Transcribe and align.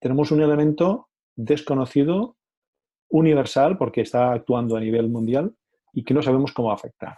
tenemos 0.00 0.30
un 0.30 0.42
elemento 0.42 1.08
desconocido, 1.36 2.36
universal, 3.08 3.76
porque 3.76 4.02
está 4.02 4.32
actuando 4.32 4.76
a 4.76 4.80
nivel 4.80 5.08
mundial 5.08 5.54
y 5.92 6.04
que 6.04 6.14
no 6.14 6.22
sabemos 6.22 6.52
cómo 6.52 6.72
afectar. 6.72 7.16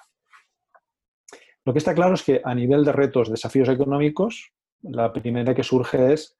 Lo 1.64 1.72
que 1.72 1.78
está 1.78 1.94
claro 1.94 2.14
es 2.14 2.22
que 2.22 2.40
a 2.44 2.54
nivel 2.54 2.84
de 2.84 2.92
retos, 2.92 3.30
desafíos 3.30 3.68
económicos, 3.68 4.52
la 4.82 5.12
primera 5.12 5.54
que 5.54 5.62
surge 5.62 6.12
es 6.12 6.36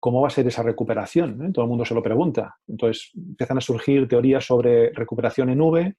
cómo 0.00 0.22
va 0.22 0.28
a 0.28 0.30
ser 0.30 0.46
esa 0.46 0.62
recuperación. 0.62 1.52
Todo 1.52 1.64
el 1.64 1.68
mundo 1.68 1.84
se 1.84 1.94
lo 1.94 2.02
pregunta. 2.02 2.56
Entonces 2.66 3.10
empiezan 3.14 3.58
a 3.58 3.60
surgir 3.60 4.08
teorías 4.08 4.44
sobre 4.44 4.90
recuperación 4.92 5.50
en 5.50 5.60
V, 5.60 5.96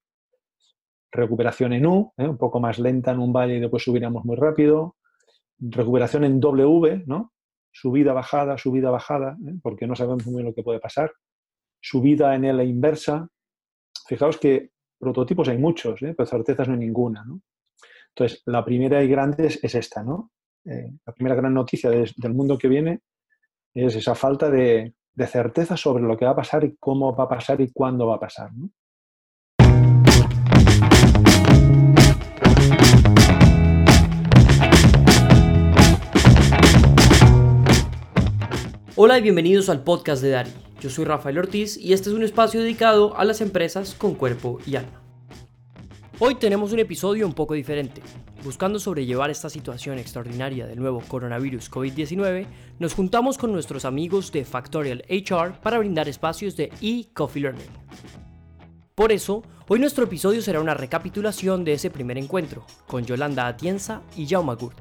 recuperación 1.12 1.74
en 1.74 1.86
U, 1.86 2.14
¿eh? 2.18 2.28
un 2.28 2.38
poco 2.38 2.60
más 2.60 2.80
lenta 2.80 3.12
en 3.12 3.20
un 3.20 3.34
valle 3.34 3.58
y 3.58 3.60
después 3.60 3.84
subiremos 3.84 4.26
muy 4.26 4.36
rápido, 4.36 4.96
recuperación 5.60 6.24
en 6.24 6.40
W, 6.40 7.04
¿no? 7.06 7.34
Subida, 7.72 8.14
bajada, 8.14 8.58
subida, 8.58 8.90
bajada, 8.90 9.38
¿eh? 9.48 9.56
porque 9.62 9.88
no 9.88 9.96
sabemos 9.96 10.26
muy 10.26 10.36
bien 10.36 10.48
lo 10.48 10.54
que 10.54 10.64
puede 10.64 10.80
pasar, 10.80 11.12
subida 11.82 12.36
en 12.36 12.46
L 12.46 12.64
inversa. 12.64 13.28
Fijaos 14.08 14.38
que 14.38 14.72
prototipos 14.98 15.48
hay 15.48 15.58
muchos, 15.58 16.00
pero 16.00 16.26
certezas 16.26 16.68
no 16.68 16.74
hay 16.74 16.80
ninguna. 16.80 17.24
Entonces, 18.10 18.42
la 18.46 18.66
primera 18.66 19.04
y 19.04 19.08
grande 19.08 19.48
es, 19.48 19.76
esta, 19.76 20.04
¿no? 20.04 20.32
la 20.66 21.14
primera 21.14 21.36
gran 21.36 21.54
noticia 21.54 21.90
del 21.90 22.34
mundo 22.34 22.58
que 22.58 22.68
viene 22.68 23.02
es 23.74 23.96
esa 23.96 24.16
falta 24.16 24.50
de, 24.50 24.94
certeza 25.28 25.76
sobre 25.76 26.04
lo 26.04 26.18
que 26.18 26.26
va 26.26 26.32
a 26.32 26.36
pasar 26.36 26.64
y 26.64 26.78
cómo 26.78 27.14
va 27.14 27.26
a 27.26 27.30
pasar 27.30 27.60
y 27.62 27.72
cuándo 27.72 28.08
va 28.08 28.16
a 28.16 28.20
pasar. 28.20 28.52
Hola 39.02 39.18
y 39.18 39.22
bienvenidos 39.22 39.70
al 39.70 39.82
podcast 39.82 40.22
de 40.22 40.32
Dari. 40.32 40.52
Yo 40.82 40.90
soy 40.90 41.06
Rafael 41.06 41.38
Ortiz 41.38 41.78
y 41.78 41.94
este 41.94 42.10
es 42.10 42.16
un 42.18 42.22
espacio 42.22 42.60
dedicado 42.60 43.16
a 43.16 43.24
las 43.24 43.40
empresas 43.40 43.94
con 43.94 44.14
cuerpo 44.14 44.60
y 44.66 44.76
alma. 44.76 45.02
Hoy 46.20 46.36
tenemos 46.36 46.74
un 46.74 46.80
episodio 46.80 47.26
un 47.26 47.32
poco 47.32 47.54
diferente. 47.54 48.02
Buscando 48.44 48.78
sobrellevar 48.78 49.30
esta 49.30 49.50
situación 49.50 50.00
extraordinaria 50.00 50.68
del 50.68 50.82
nuevo 50.82 51.00
coronavirus 51.00 51.72
COVID-19, 51.72 52.46
nos 52.80 52.94
juntamos 52.94 53.38
con 53.38 53.54
nuestros 53.54 53.86
amigos 53.86 54.34
de 54.34 54.44
Factorial 54.44 55.06
HR 55.10 55.62
para 55.62 55.80
brindar 55.80 56.10
espacios 56.10 56.58
de 56.58 56.70
e-coffee 56.82 57.44
learning. 57.44 57.70
Por 58.96 59.14
eso, 59.14 59.44
hoy 59.70 59.80
nuestro 59.80 60.04
episodio 60.04 60.42
será 60.42 60.60
una 60.60 60.74
recapitulación 60.74 61.64
de 61.64 61.72
ese 61.72 61.90
primer 61.90 62.18
encuentro, 62.18 62.66
con 62.86 63.06
Yolanda 63.06 63.48
Atienza 63.48 64.02
y 64.18 64.28
Jaume 64.28 64.56
Gurt. 64.56 64.78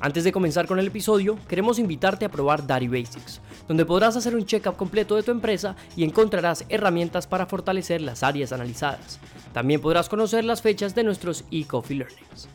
Antes 0.00 0.24
de 0.24 0.32
comenzar 0.32 0.66
con 0.66 0.78
el 0.78 0.88
episodio, 0.88 1.38
queremos 1.48 1.78
invitarte 1.78 2.26
a 2.26 2.28
probar 2.28 2.66
Dari 2.66 2.86
Basics, 2.86 3.40
donde 3.66 3.86
podrás 3.86 4.14
hacer 4.16 4.36
un 4.36 4.44
check-up 4.44 4.76
completo 4.76 5.16
de 5.16 5.22
tu 5.22 5.30
empresa 5.30 5.74
y 5.96 6.04
encontrarás 6.04 6.64
herramientas 6.68 7.26
para 7.26 7.46
fortalecer 7.46 8.02
las 8.02 8.22
áreas 8.22 8.52
analizadas, 8.52 9.18
también 9.54 9.80
podrás 9.80 10.08
conocer 10.08 10.44
las 10.44 10.60
fechas 10.60 10.94
de 10.94 11.04
nuestros 11.04 11.44
e-coffee 11.50 11.96
learnings. 11.96 12.48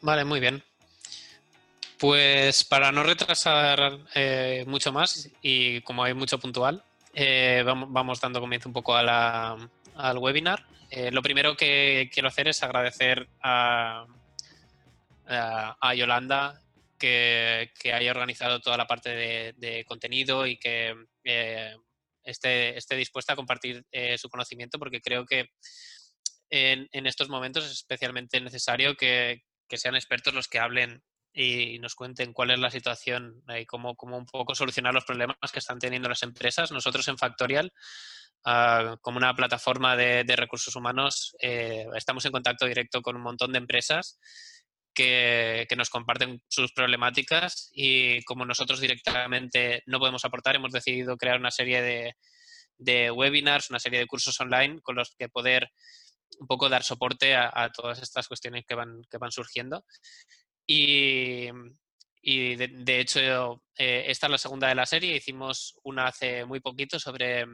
Vale, 0.00 0.24
muy 0.24 0.40
bien. 0.40 0.71
Pues 2.02 2.64
para 2.64 2.90
no 2.90 3.04
retrasar 3.04 4.00
eh, 4.16 4.64
mucho 4.66 4.90
más 4.92 5.30
y 5.40 5.82
como 5.82 6.02
hay 6.02 6.14
mucho 6.14 6.36
puntual, 6.40 6.82
eh, 7.14 7.62
vamos, 7.64 8.20
dando 8.20 8.40
comienzo 8.40 8.68
un 8.68 8.72
poco 8.72 8.96
al 8.96 10.18
webinar. 10.18 10.66
Eh, 10.90 11.12
lo 11.12 11.22
primero 11.22 11.56
que 11.56 12.10
quiero 12.12 12.26
hacer 12.26 12.48
es 12.48 12.60
agradecer 12.64 13.28
a, 13.40 14.04
a 15.28 15.94
Yolanda 15.94 16.60
que, 16.98 17.70
haya 17.94 18.10
organizado 18.10 18.58
toda 18.58 18.76
la 18.76 18.88
parte 18.88 19.54
de, 19.56 19.84
contenido 19.86 20.44
y 20.44 20.56
que 20.56 20.96
eh, 21.22 21.76
esté, 22.24 22.96
dispuesta 22.96 23.34
a 23.34 23.36
compartir 23.36 23.86
su 24.16 24.28
conocimiento 24.28 24.80
porque 24.80 25.00
creo 25.00 25.24
que 25.24 25.50
en, 26.50 27.06
estos 27.06 27.28
momentos 27.28 27.64
es 27.64 27.70
especialmente 27.70 28.40
necesario 28.40 28.96
que, 28.96 29.44
sean 29.74 29.94
expertos 29.94 30.34
los 30.34 30.48
que 30.48 30.58
hablen 30.58 31.00
y 31.32 31.78
nos 31.78 31.94
cuenten 31.94 32.32
cuál 32.32 32.50
es 32.50 32.58
la 32.58 32.70
situación 32.70 33.42
y 33.58 33.64
cómo, 33.64 33.96
un 34.00 34.26
poco 34.26 34.54
solucionar 34.54 34.92
los 34.92 35.04
problemas 35.04 35.36
que 35.52 35.58
están 35.58 35.78
teniendo 35.78 36.08
las 36.08 36.22
empresas. 36.22 36.70
Nosotros 36.72 37.08
en 37.08 37.18
Factorial, 37.18 37.72
ah, 38.44 38.96
como 39.00 39.16
una 39.16 39.34
plataforma 39.34 39.96
de, 39.96 40.24
recursos 40.36 40.76
humanos, 40.76 41.34
eh, 41.40 41.86
estamos 41.94 42.24
en 42.26 42.32
contacto 42.32 42.66
directo 42.66 43.00
con 43.00 43.16
un 43.16 43.22
montón 43.22 43.52
de 43.52 43.58
empresas 43.58 44.18
que, 44.94 45.66
nos 45.76 45.90
comparten 45.90 46.42
sus 46.48 46.72
problemáticas 46.72 47.70
y 47.72 48.22
como 48.24 48.44
nosotros 48.44 48.80
directamente 48.80 49.82
no 49.86 49.98
podemos 49.98 50.24
aportar, 50.24 50.56
hemos 50.56 50.72
decidido 50.72 51.16
crear 51.16 51.38
una 51.38 51.50
serie 51.50 52.14
de, 52.78 53.10
webinars, 53.10 53.70
una 53.70 53.78
serie 53.78 54.00
de 54.00 54.06
cursos 54.06 54.38
online 54.40 54.80
con 54.82 54.96
los 54.96 55.14
que 55.16 55.28
poder 55.28 55.70
un 56.40 56.46
poco 56.46 56.68
dar 56.68 56.82
soporte 56.82 57.34
a, 57.36 57.70
todas 57.74 58.02
estas 58.02 58.26
cuestiones 58.26 58.64
que 58.66 58.74
van, 58.74 59.02
que 59.10 59.18
van 59.18 59.30
surgiendo. 59.30 59.84
Y, 60.66 61.48
de, 62.56 63.00
hecho, 63.00 63.62
eh, 63.76 64.04
esta 64.06 64.26
es 64.26 64.30
la 64.30 64.38
segunda 64.38 64.68
de 64.68 64.74
la 64.74 64.86
serie. 64.86 65.16
Hicimos 65.16 65.78
una 65.82 66.06
hace 66.06 66.44
muy 66.44 66.60
poquito 66.60 66.98
sobre 66.98 67.46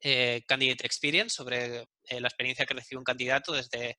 eh, 0.00 0.42
Candidate 0.46 0.86
Experience, 0.86 1.34
sobre 1.34 1.86
eh, 2.04 2.20
la 2.20 2.28
experiencia 2.28 2.66
que 2.66 2.74
recibe 2.74 2.98
un 2.98 3.04
candidato 3.04 3.52
desde 3.52 3.96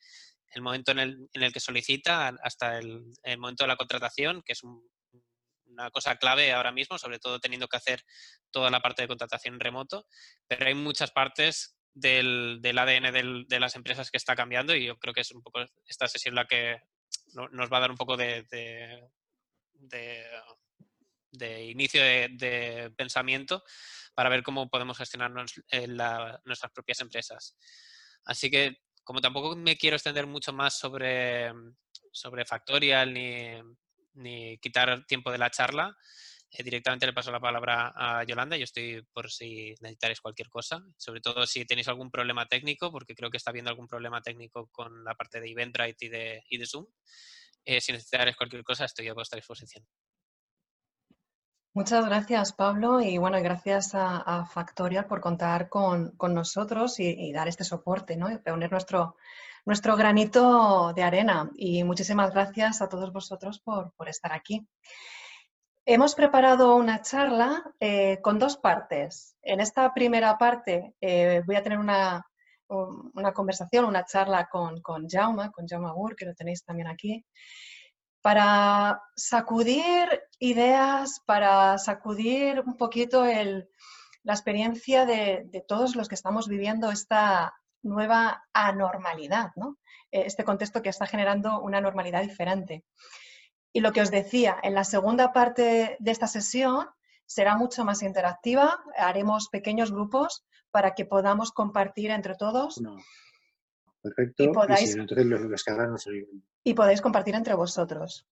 el 0.53 0.61
momento 0.61 0.91
en 0.91 0.99
el, 0.99 1.29
en 1.33 1.43
el 1.43 1.51
que 1.51 1.59
solicita 1.59 2.27
hasta 2.41 2.79
el, 2.79 3.03
momento 3.38 3.63
de 3.63 3.67
la 3.67 3.75
contratación, 3.75 4.41
que 4.44 4.53
es 4.53 4.61
una 4.63 5.91
cosa 5.91 6.15
clave 6.15 6.51
ahora 6.53 6.71
mismo, 6.71 6.97
sobre 6.97 7.19
todo 7.19 7.39
teniendo 7.39 7.67
que 7.67 7.77
hacer 7.77 8.03
toda 8.51 8.69
la 8.69 8.81
parte 8.81 9.01
de 9.01 9.07
contratación 9.07 9.59
remoto, 9.59 10.07
pero 10.47 10.65
hay 10.65 10.73
muchas 10.73 11.11
partes 11.11 11.77
del, 11.94 12.61
ADN 12.63 13.47
de 13.47 13.59
las 13.59 13.75
empresas 13.75 14.11
que 14.11 14.17
está 14.17 14.35
cambiando 14.35 14.75
y 14.75 14.85
yo 14.85 14.97
creo 14.97 15.13
que 15.13 15.21
es 15.21 15.31
un 15.31 15.41
poco 15.41 15.61
esta 15.85 16.07
sesión 16.07 16.35
la 16.35 16.45
que 16.45 16.77
nos 17.33 17.71
va 17.71 17.77
a 17.77 17.81
dar 17.81 17.91
un 17.91 17.97
poco 17.97 18.17
de, 18.17 18.45
de, 21.31 21.65
inicio 21.65 22.01
de, 22.01 22.93
pensamiento 22.95 23.63
para 24.13 24.29
ver 24.29 24.43
cómo 24.43 24.69
podemos 24.69 24.97
gestionar 24.97 25.31
nuestras 25.31 26.71
propias 26.71 27.01
empresas. 27.01 27.55
Así 28.25 28.49
que 28.49 28.81
como 29.03 29.21
tampoco 29.21 29.55
me 29.55 29.77
quiero 29.77 29.95
extender 29.95 30.27
mucho 30.27 30.51
más 30.51 30.77
sobre, 30.77 31.53
sobre 32.11 32.45
Factorial 32.45 33.13
ni, 33.13 34.57
quitar 34.59 35.05
tiempo 35.05 35.31
de 35.31 35.38
la 35.38 35.49
charla, 35.49 35.95
eh, 36.51 36.63
directamente 36.63 37.05
le 37.05 37.13
paso 37.13 37.31
la 37.31 37.39
palabra 37.39 37.93
a 37.95 38.23
Yolanda. 38.23 38.57
Yo 38.57 38.63
estoy 38.63 39.05
por 39.13 39.29
si 39.29 39.75
necesitáis 39.81 40.21
cualquier 40.21 40.49
cosa, 40.49 40.83
sobre 40.97 41.21
todo 41.21 41.45
si 41.45 41.65
tenéis 41.65 41.87
algún 41.87 42.09
problema 42.11 42.45
técnico, 42.47 42.91
porque 42.91 43.15
creo 43.15 43.29
que 43.29 43.37
está 43.37 43.51
habiendo 43.51 43.69
algún 43.69 43.87
problema 43.87 44.21
técnico 44.21 44.67
con 44.71 45.03
la 45.03 45.15
parte 45.15 45.39
de 45.39 45.51
Eventbrite 45.51 46.05
y 46.05 46.09
de, 46.09 46.43
y 46.49 46.57
de 46.57 46.65
Zoom. 46.65 46.85
Eh, 47.65 47.81
si 47.81 47.91
necesitáis 47.91 48.35
cualquier 48.35 48.63
cosa, 48.63 48.85
estoy 48.85 49.07
a 49.09 49.13
vuestra 49.13 49.37
disposición. 49.37 49.85
Muchas 51.77 52.05
gracias, 52.07 52.53
Pablo, 52.53 53.01
y 53.01 53.19
bueno, 53.19 53.39
gracias 53.39 53.91
a, 53.93 54.47
Factorial 54.47 55.05
por 55.05 55.21
contar 55.21 55.69
con, 55.69 56.15
nosotros 56.19 56.99
y, 56.99 57.31
dar 57.31 57.47
este 57.47 57.63
soporte, 57.63 58.17
¿no? 58.17 58.31
Y 58.31 58.39
poner 58.39 58.71
nuestro, 58.71 59.15
nuestro 59.63 59.95
granito 59.95 60.91
de 60.95 61.03
arena. 61.03 61.51
Y 61.55 61.83
muchísimas 61.83 62.33
gracias 62.33 62.81
a 62.81 62.89
todos 62.89 63.13
vosotros 63.13 63.59
por, 63.59 63.93
estar 64.07 64.33
aquí. 64.33 64.67
Hemos 65.89 66.15
preparado 66.15 66.75
una 66.75 67.01
charla 67.01 67.63
eh, 67.79 68.19
con 68.21 68.39
dos 68.39 68.57
partes. 68.57 69.37
En 69.41 69.61
esta 69.61 69.93
primera 69.93 70.37
parte 70.37 70.93
eh, 70.99 71.41
voy 71.45 71.55
a 71.55 71.63
tener 71.63 71.79
una, 71.79 72.27
una, 72.67 73.31
conversación, 73.31 73.85
una 73.85 74.03
charla 74.03 74.50
con, 74.51 74.81
con 74.81 75.07
Jaume, 75.07 75.50
con 75.50 75.65
Jaume 75.65 75.88
Agur, 75.88 76.17
que 76.17 76.25
lo 76.25 76.35
tenéis 76.35 76.65
también 76.65 76.89
aquí 76.89 77.25
para 78.21 79.01
sacudir 79.15 80.09
ideas, 80.39 81.21
para 81.25 81.77
sacudir 81.77 82.59
un 82.59 82.75
poquito 82.75 83.23
la 83.23 84.33
experiencia 84.33 85.06
de, 85.06 85.63
todos 85.69 85.95
los 85.95 86.09
que 86.09 86.15
estamos 86.15 86.50
viviendo 86.50 86.91
esta 86.91 87.53
nueva 87.81 88.44
anormalidad, 88.51 89.51
este 90.12 90.44
contexto 90.44 90.81
que 90.81 90.89
está 90.89 91.06
generando 91.06 91.62
una 91.62 91.79
normalidad 91.79 92.23
diferente. 92.23 92.83
Y 93.73 93.81
lo 93.81 93.91
que 93.91 94.01
os 94.01 94.11
decía, 94.11 94.57
en 94.63 94.73
la 94.73 94.83
segunda 94.83 95.33
parte 95.33 95.97
de 95.99 96.11
esta 96.11 96.27
sesión 96.27 96.87
será 97.25 97.57
mucho 97.57 97.83
más 97.83 98.01
interactiva, 98.01 98.79
haremos 98.97 99.49
pequeños 99.49 99.91
grupos 99.91 100.45
para 100.71 100.95
que 100.95 101.05
podamos 101.05 101.51
compartir 101.51 102.11
entre 102.11 102.35
todos. 102.35 102.81
Perfecto. 104.01 104.43
Y 104.43 104.47
podáis, 104.49 104.95
y 106.63 107.01
compartir 107.01 107.35
entre 107.35 107.53
vosotros. 107.53 108.25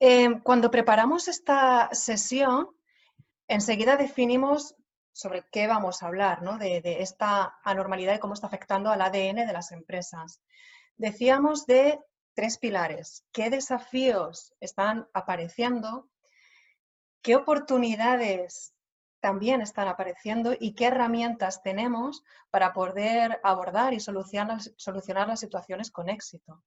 Eh, 0.00 0.40
cuando 0.42 0.70
preparamos 0.70 1.28
esta 1.28 1.88
sesión, 1.92 2.68
enseguida 3.46 3.96
definimos 3.96 4.74
sobre 5.12 5.44
qué 5.52 5.66
vamos 5.66 6.02
a 6.02 6.06
hablar, 6.06 6.42
¿no? 6.42 6.58
de, 6.58 6.80
de 6.80 7.02
esta 7.02 7.58
anormalidad 7.62 8.16
y 8.16 8.18
cómo 8.18 8.34
está 8.34 8.48
afectando 8.48 8.90
al 8.90 9.02
ADN 9.02 9.46
de 9.46 9.52
las 9.52 9.70
empresas. 9.70 10.40
Decíamos 10.96 11.66
de 11.66 12.00
tres 12.34 12.58
pilares. 12.58 13.24
¿Qué 13.32 13.50
desafíos 13.50 14.54
están 14.60 15.08
apareciendo? 15.12 16.08
¿Qué 17.22 17.36
oportunidades 17.36 18.74
también 19.20 19.60
están 19.60 19.86
apareciendo 19.86 20.54
y 20.58 20.74
qué 20.74 20.86
herramientas 20.86 21.62
tenemos 21.62 22.24
para 22.50 22.72
poder 22.72 23.40
abordar 23.44 23.94
y 23.94 24.00
solucionar, 24.00 24.60
solucionar 24.76 25.28
las 25.28 25.40
situaciones 25.40 25.90
con 25.90 26.08
éxito? 26.08 26.62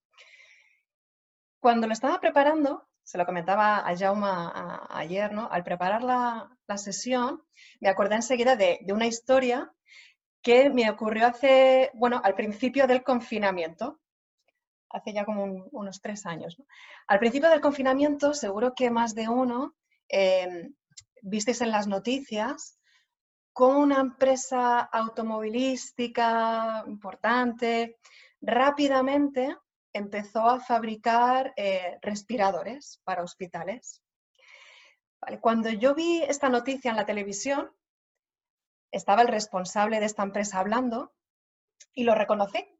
Cuando 1.60 1.88
lo 1.88 1.94
estaba 1.94 2.20
preparando, 2.20 2.88
se 3.04 3.18
lo 3.18 3.26
comentaba 3.26 3.88
a 3.88 3.98
Jauma 3.98 4.88
ayer, 4.90 5.32
¿no? 5.32 5.48
Al 5.52 5.64
preparar 5.64 6.04
la, 6.04 6.50
sesión, 6.78 7.44
me 7.80 7.90
acordé 7.90 8.16
enseguida 8.16 8.56
de, 8.56 8.80
de, 8.82 8.94
una 8.94 9.06
historia 9.06 9.72
que 10.42 10.70
me 10.70 10.90
ocurrió 10.90 11.28
hace, 11.28 11.92
bueno, 11.94 12.22
al 12.24 12.36
principio 12.36 12.88
del 12.88 13.04
confinamiento, 13.04 14.00
hace 14.90 15.14
ya 15.14 15.26
como 15.26 15.66
unos 15.72 16.02
tres 16.02 16.26
años. 16.26 16.58
Al 17.08 17.20
principio 17.20 17.50
del 17.50 17.62
confinamiento, 17.62 18.34
seguro 18.34 18.74
que 18.76 18.90
más 18.90 19.16
de 19.16 19.28
uno 19.28 19.76
eh, 20.10 20.70
visteis 21.22 21.62
en 21.62 21.72
las 21.72 21.88
noticias 21.88 22.80
cómo 23.56 23.80
una 23.80 24.02
empresa 24.02 24.82
automovilística 24.82 26.84
importante 26.88 27.98
rápidamente 28.42 29.56
empezó 29.94 30.50
a 30.50 30.60
fabricar 30.60 31.54
eh, 31.56 31.98
respiradores 32.02 33.00
para 33.06 33.24
hospitales. 33.24 34.02
Cuando 35.40 35.70
yo 35.70 35.96
vi 35.96 36.22
esta 36.24 36.50
noticia 36.50 36.92
en 36.92 36.98
la 36.98 37.06
televisión, 37.06 37.72
estaba 38.92 39.22
el 39.22 39.30
responsable 39.30 40.02
de 40.02 40.06
esta 40.06 40.24
empresa 40.24 40.60
hablando 40.60 41.14
y 41.94 42.04
lo 42.04 42.14
reconocí. 42.14 42.75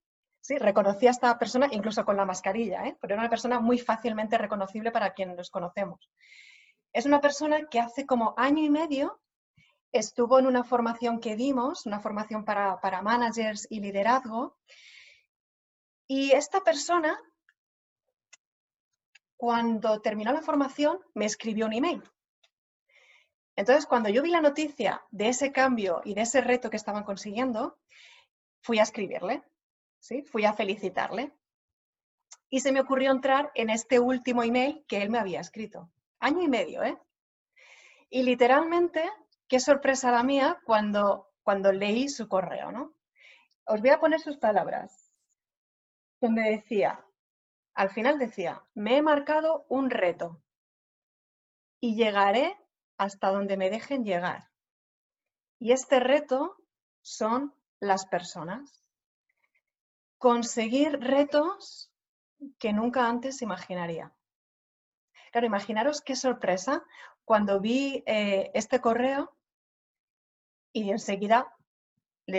Sí, 0.46 0.60
reconocí 0.60 1.08
a 1.08 1.10
esta 1.10 1.40
persona 1.40 1.68
incluso 1.72 2.06
con 2.06 2.18
la 2.18 2.24
mascarilla, 2.24 2.86
¿eh? 2.86 2.96
pero 3.02 3.16
era 3.16 3.24
una 3.24 3.32
persona 3.32 3.60
muy 3.60 3.80
fácilmente 3.80 4.38
reconocible 4.38 4.92
para 4.92 5.12
quienes 5.16 5.36
nos 5.38 5.50
conocemos. 5.50 6.08
Es 6.94 7.08
una 7.08 7.20
persona 7.20 7.66
que 7.66 7.80
hace 7.80 8.06
como 8.06 8.36
año 8.38 8.64
y 8.64 8.70
medio 8.70 9.20
estuvo 9.92 10.38
en 10.38 10.46
una 10.46 10.64
formación 10.64 11.20
que 11.20 11.36
dimos, 11.36 11.88
una 11.88 12.00
formación 12.00 12.46
para, 12.46 12.80
para 12.80 13.02
managers 13.02 13.66
y 13.72 13.80
liderazgo, 13.80 14.56
y 16.08 16.32
esta 16.34 16.62
persona, 16.62 17.20
cuando 19.38 20.00
terminó 20.00 20.32
la 20.32 20.44
formación, 20.44 21.00
me 21.16 21.26
escribió 21.26 21.66
un 21.66 21.74
email. 21.74 22.04
Entonces, 23.56 23.88
cuando 23.88 24.10
yo 24.10 24.22
vi 24.22 24.30
la 24.30 24.42
noticia 24.42 25.02
de 25.10 25.30
ese 25.30 25.52
cambio 25.52 26.04
y 26.06 26.14
de 26.14 26.22
ese 26.22 26.42
reto 26.42 26.70
que 26.70 26.78
estaban 26.78 27.04
consiguiendo, 27.04 27.80
fui 28.62 28.78
a 28.78 28.84
escribirle, 28.84 29.42
fui 30.26 30.46
a 30.46 30.54
felicitarle. 30.54 31.34
Y 32.50 32.60
se 32.60 32.72
me 32.72 32.82
ocurrió 32.82 33.12
entrar 33.12 33.52
en 33.56 33.70
este 33.70 34.00
último 34.00 34.44
email 34.44 34.86
que 34.88 35.02
él 35.02 35.10
me 35.10 35.20
había 35.20 35.42
escrito. 35.42 35.90
Año 36.20 36.42
y 36.42 36.48
medio, 36.48 36.84
¿eh? 36.84 36.98
Y 38.10 38.24
literalmente, 38.24 39.04
qué 39.48 39.60
sorpresa 39.60 40.12
la 40.12 40.24
mía 40.24 40.62
cuando, 40.66 41.32
cuando 41.44 41.72
leí 41.72 42.08
su 42.08 42.28
correo, 42.28 42.72
¿no? 42.72 42.94
Os 43.66 43.82
voy 43.82 43.90
a 43.90 44.00
poner 44.00 44.20
sus 44.20 44.38
palabras 44.38 45.12
donde 46.22 46.44
decía, 46.44 47.04
al 47.74 47.90
final 47.90 48.18
decía, 48.18 48.64
me 48.74 48.98
he 48.98 49.02
marcado 49.02 49.66
un 49.70 49.90
reto 49.90 50.42
y 51.80 51.96
llegaré 51.96 52.58
hasta 52.98 53.30
donde 53.30 53.58
me 53.58 53.70
dejen 53.70 54.06
llegar. 54.06 54.50
Y 55.60 55.72
este 55.72 56.00
reto 56.00 56.58
son 57.02 57.54
las 57.80 58.06
personas. 58.06 58.85
Conseguir 60.18 61.00
retos 61.00 61.92
que 62.60 62.74
nunca 62.74 63.08
antes 63.08 63.42
imaginaría. 63.42 64.14
Claro, 65.32 65.48
imaginaros 65.48 66.02
qué 66.02 66.16
sorpresa 66.16 66.84
cuando 67.26 67.60
vi 67.60 68.04
eh, 68.06 68.52
este 68.54 68.80
correo 68.80 69.36
y 70.72 70.92
enseguida 70.92 71.56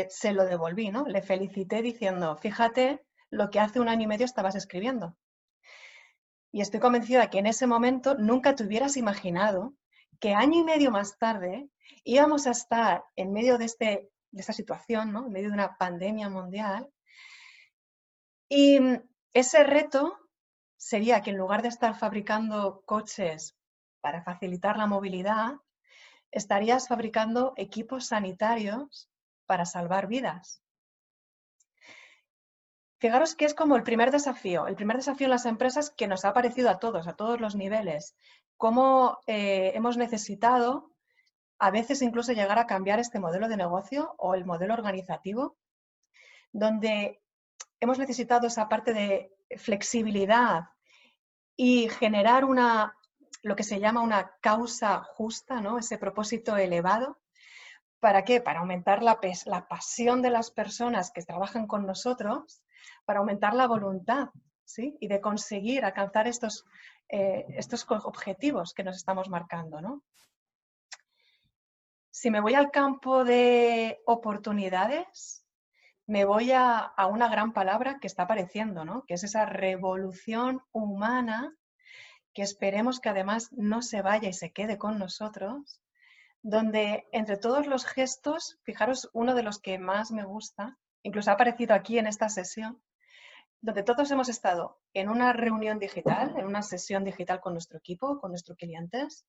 se 0.08 0.32
lo 0.32 0.44
devolví, 0.44 0.90
¿no? 0.90 1.06
Le 1.06 1.22
felicité 1.22 1.82
diciendo, 1.82 2.36
fíjate 2.36 3.04
lo 3.30 3.50
que 3.50 3.60
hace 3.60 3.80
un 3.80 3.88
año 3.88 4.02
y 4.02 4.06
medio 4.06 4.24
estabas 4.24 4.54
escribiendo. 4.54 5.16
Y 6.52 6.60
estoy 6.60 6.80
convencida 6.80 7.28
que 7.28 7.38
en 7.38 7.46
ese 7.46 7.66
momento 7.66 8.14
nunca 8.14 8.54
te 8.54 8.64
hubieras 8.64 8.96
imaginado 8.96 9.74
que 10.20 10.34
año 10.34 10.60
y 10.60 10.64
medio 10.64 10.90
más 10.90 11.18
tarde 11.18 11.68
íbamos 12.04 12.46
a 12.46 12.52
estar 12.52 13.04
en 13.16 13.32
medio 13.32 13.58
de, 13.58 13.66
este, 13.66 14.10
de 14.30 14.40
esta 14.40 14.52
situación, 14.52 15.12
¿no? 15.12 15.26
en 15.26 15.32
medio 15.32 15.48
de 15.48 15.54
una 15.54 15.76
pandemia 15.76 16.28
mundial. 16.28 16.88
Y 18.48 18.78
ese 19.32 19.64
reto 19.64 20.16
sería 20.76 21.22
que 21.22 21.30
en 21.30 21.38
lugar 21.38 21.62
de 21.62 21.68
estar 21.68 21.98
fabricando 21.98 22.82
coches 22.84 23.56
para 24.00 24.22
facilitar 24.22 24.76
la 24.76 24.86
movilidad, 24.86 25.54
estarías 26.30 26.88
fabricando 26.88 27.54
equipos 27.56 28.06
sanitarios 28.06 29.08
para 29.46 29.64
salvar 29.64 30.06
vidas. 30.06 30.62
Fijaros 32.98 33.34
que 33.34 33.44
es 33.44 33.54
como 33.54 33.76
el 33.76 33.82
primer 33.82 34.10
desafío, 34.10 34.66
el 34.66 34.74
primer 34.74 34.96
desafío 34.96 35.26
en 35.26 35.32
las 35.32 35.46
empresas 35.46 35.90
que 35.90 36.06
nos 36.06 36.24
ha 36.24 36.28
aparecido 36.28 36.70
a 36.70 36.78
todos, 36.78 37.06
a 37.06 37.14
todos 37.14 37.40
los 37.40 37.54
niveles, 37.54 38.16
cómo 38.56 39.18
eh, 39.26 39.72
hemos 39.74 39.96
necesitado 39.96 40.90
a 41.58 41.70
veces 41.70 42.00
incluso 42.02 42.32
llegar 42.32 42.58
a 42.58 42.66
cambiar 42.66 42.98
este 42.98 43.18
modelo 43.18 43.48
de 43.48 43.56
negocio 43.56 44.14
o 44.18 44.34
el 44.34 44.44
modelo 44.44 44.74
organizativo, 44.74 45.56
donde 46.52 47.20
hemos 47.80 47.98
necesitado 47.98 48.46
esa 48.46 48.68
parte 48.68 48.92
de 48.92 49.32
flexibilidad 49.56 50.64
y 51.56 51.88
generar 51.88 52.44
una, 52.44 52.96
lo 53.42 53.56
que 53.56 53.62
se 53.62 53.80
llama 53.80 54.02
una 54.02 54.32
causa 54.40 55.02
justa, 55.02 55.60
¿no? 55.60 55.78
ese 55.78 55.98
propósito 55.98 56.56
elevado. 56.56 57.18
¿Para 58.00 58.24
qué? 58.24 58.40
Para 58.40 58.60
aumentar 58.60 59.02
la, 59.02 59.18
la 59.46 59.68
pasión 59.68 60.22
de 60.22 60.30
las 60.30 60.50
personas 60.50 61.10
que 61.10 61.22
trabajan 61.22 61.66
con 61.66 61.86
nosotros 61.86 62.62
para 63.04 63.20
aumentar 63.20 63.54
la 63.54 63.66
voluntad 63.66 64.28
¿sí? 64.64 64.96
y 65.00 65.08
de 65.08 65.20
conseguir 65.20 65.84
alcanzar 65.84 66.26
estos, 66.28 66.64
eh, 67.08 67.46
estos 67.50 67.86
objetivos 67.88 68.74
que 68.74 68.84
nos 68.84 68.96
estamos 68.96 69.28
marcando. 69.28 69.80
¿no? 69.80 70.02
Si 72.10 72.30
me 72.30 72.40
voy 72.40 72.54
al 72.54 72.70
campo 72.70 73.24
de 73.24 74.02
oportunidades, 74.06 75.45
me 76.06 76.24
voy 76.24 76.52
a, 76.52 76.78
a, 76.78 77.06
una 77.06 77.28
gran 77.28 77.52
palabra 77.52 77.98
que 78.00 78.06
está 78.06 78.24
apareciendo, 78.24 78.84
¿no? 78.84 79.04
que 79.06 79.14
es 79.14 79.24
esa 79.24 79.46
revolución 79.46 80.62
humana 80.72 81.56
que 82.36 82.42
esperemos 82.42 83.00
que 83.00 83.08
además 83.08 83.50
no 83.52 83.80
se 83.80 84.02
vaya 84.02 84.28
y 84.28 84.34
se 84.34 84.52
quede 84.52 84.76
con 84.76 84.98
nosotros, 84.98 85.80
donde 86.42 87.08
entre 87.10 87.38
todos 87.38 87.66
los 87.66 87.86
gestos, 87.86 88.58
fijaros, 88.62 89.08
uno 89.14 89.34
de 89.34 89.42
los 89.42 89.58
que 89.58 89.78
más 89.78 90.12
me 90.12 90.22
gusta, 90.22 90.76
incluso 91.02 91.30
ha 91.30 91.34
aparecido 91.34 91.74
aquí 91.74 91.98
en 91.98 92.06
esta 92.06 92.28
sesión, 92.28 92.82
donde 93.62 93.82
todos 93.82 94.10
hemos 94.10 94.28
estado 94.28 94.78
en 94.92 95.08
una 95.08 95.32
reunión 95.32 95.78
digital, 95.78 96.34
en 96.36 96.44
una 96.44 96.60
sesión 96.60 97.04
digital 97.04 97.40
con 97.40 97.54
nuestro 97.54 97.78
equipo, 97.78 98.20
con 98.20 98.32
nuestros 98.32 98.58
clientes, 98.58 99.24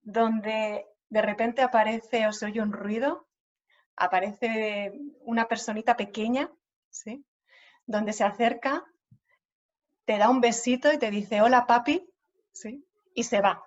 donde 0.00 0.86
de 1.10 1.22
repente 1.22 1.62
aparece 1.62 2.28
o 2.28 2.32
se 2.32 2.46
oye 2.46 2.62
un 2.62 2.72
ruido, 2.72 3.25
aparece 3.96 4.92
una 5.20 5.48
personita 5.48 5.96
pequeña, 5.96 6.50
¿sí? 6.90 7.24
donde 7.86 8.12
se 8.12 8.24
acerca, 8.24 8.84
te 10.04 10.18
da 10.18 10.28
un 10.28 10.40
besito 10.40 10.92
y 10.92 10.98
te 10.98 11.10
dice, 11.10 11.40
hola 11.40 11.66
papi, 11.66 12.08
¿sí? 12.52 12.84
y 13.14 13.24
se 13.24 13.40
va. 13.40 13.62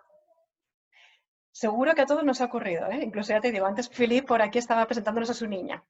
Seguro 1.51 1.93
que 1.93 2.01
a 2.01 2.05
todos 2.05 2.23
nos 2.23 2.41
ha 2.41 2.45
ocurrido, 2.45 2.87
¿eh? 2.89 3.03
incluso 3.03 3.33
ya 3.33 3.41
te 3.41 3.51
digo, 3.51 3.65
antes 3.65 3.89
Philip 3.89 4.25
por 4.25 4.41
aquí 4.41 4.59
estaba 4.59 4.85
presentándonos 4.85 5.29
a 5.29 5.33
su 5.33 5.47
niña. 5.47 5.83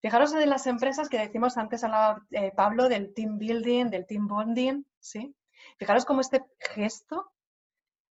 Fijaros 0.00 0.34
en 0.34 0.50
las 0.50 0.66
empresas 0.66 1.08
que 1.08 1.18
decimos 1.18 1.56
antes, 1.56 1.82
hablaba 1.84 2.26
eh, 2.30 2.52
Pablo 2.54 2.88
del 2.88 3.14
team 3.14 3.38
building, 3.38 3.86
del 3.86 4.06
team 4.06 4.26
bonding, 4.26 4.84
¿sí? 4.98 5.34
Fijaros 5.78 6.04
cómo 6.04 6.20
este 6.20 6.44
gesto, 6.58 7.32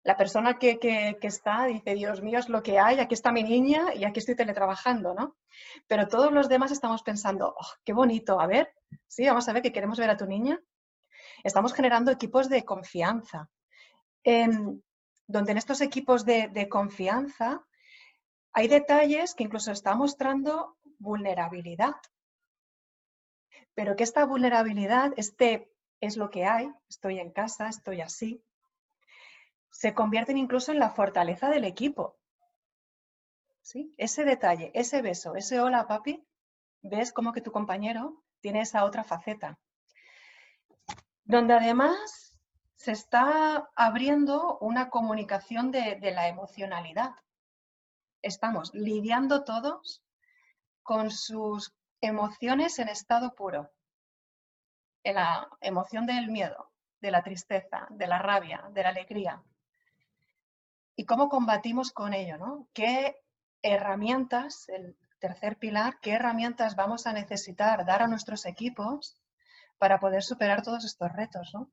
la 0.05 0.19
persona 0.19 0.59
que, 0.59 0.79
está 1.23 1.65
dice, 1.65 1.95
Dios 1.95 2.21
mío, 2.21 2.39
es 2.39 2.51
lo 2.51 2.63
que 2.63 2.79
hay, 2.79 3.01
aquí 3.01 3.15
está 3.15 3.33
mi 3.33 3.43
niña 3.43 3.95
y 3.95 4.05
aquí 4.05 4.21
estoy 4.21 4.37
teletrabajando, 4.37 5.15
¿no? 5.15 5.37
Pero 5.87 6.09
todos 6.09 6.31
los 6.31 6.51
demás 6.51 6.71
estamos 6.73 7.03
pensando, 7.03 7.55
oh, 7.59 7.73
qué 7.85 7.95
bonito, 7.95 8.39
a 8.39 8.47
ver, 8.47 8.75
sí, 9.09 9.27
vamos 9.27 9.49
a 9.49 9.55
ver 9.55 9.63
que 9.63 9.73
queremos 9.73 9.99
ver 9.99 10.11
a 10.11 10.17
tu 10.19 10.27
niña. 10.27 10.61
Estamos 11.43 11.73
generando 11.73 12.11
equipos 12.11 12.51
de 12.51 12.65
confianza, 12.67 13.49
donde 14.25 15.53
en 15.53 15.59
estos 15.59 15.81
equipos 15.81 16.27
de, 16.27 16.49
de 16.49 16.69
confianza 16.69 17.65
hay 18.53 18.69
detalles 18.69 19.35
que 19.35 19.45
incluso 19.45 19.73
está 19.73 19.95
mostrando 19.95 20.77
vulnerabilidad. 20.99 21.97
Pero 23.75 23.97
que 23.97 24.05
esta 24.05 24.27
vulnerabilidad, 24.27 25.13
este 25.17 25.73
es 26.01 26.19
lo 26.19 26.29
que 26.29 26.45
hay, 26.45 26.71
estoy 26.91 27.21
en 27.21 27.31
casa, 27.31 27.69
estoy 27.69 28.03
así, 28.03 28.45
se 29.75 29.93
convierten 29.93 30.39
incluso 30.39 30.71
en 30.71 30.79
la 30.79 30.91
fortaleza 30.91 31.51
del 31.51 31.65
equipo. 31.65 32.17
¿sí? 33.61 33.93
Ese 33.99 34.25
detalle, 34.25 34.71
ese 34.73 35.03
beso, 35.03 35.35
ese 35.35 35.61
hola 35.61 35.89
papi, 35.89 36.25
ves 36.81 37.13
como 37.13 37.33
que 37.33 37.41
tu 37.41 37.51
compañero 37.51 38.23
tiene 38.41 38.61
esa 38.61 38.85
otra 38.85 39.03
faceta. 39.03 39.59
Donde 41.25 41.55
además 41.55 42.39
se 42.77 42.93
está 42.93 43.69
abriendo 43.75 44.59
una 44.59 44.91
comunicación 44.91 45.73
de, 45.73 45.97
de 45.97 46.13
la 46.13 46.29
emocionalidad. 46.29 47.17
Estamos 48.23 48.73
lidiando 48.75 49.43
todos 49.43 50.05
con 50.85 51.11
sus 51.11 51.75
emociones 52.01 52.79
en 52.79 52.89
estado 52.89 53.35
puro. 53.35 53.73
En 55.03 55.17
la 55.17 55.49
emoción 55.61 56.07
del 56.07 56.31
miedo, 56.31 56.71
de 57.01 57.11
la 57.11 57.25
tristeza, 57.25 57.89
de 57.91 58.07
la 58.07 58.19
rabia, 58.19 58.69
de 58.71 58.83
la 58.85 58.91
alegría. 58.91 59.43
Y 60.97 61.07
cómo 61.07 61.29
combatimos 61.29 61.93
con 61.93 62.15
ello, 62.15 62.39
¿no? 62.39 62.69
¿Qué 62.73 63.17
herramientas, 63.63 64.69
el 64.69 64.97
tercer 65.19 65.59
pilar, 65.59 65.99
qué 66.01 66.13
herramientas 66.13 66.77
vamos 66.77 67.07
a 67.07 67.13
necesitar 67.13 67.85
dar 67.85 68.03
a 68.03 68.09
nuestros 68.09 68.47
equipos 68.47 69.21
para 69.79 69.99
poder 69.99 70.23
superar 70.23 70.63
todos 70.63 70.85
estos 70.85 71.13
retos, 71.13 71.51
¿no? 71.55 71.71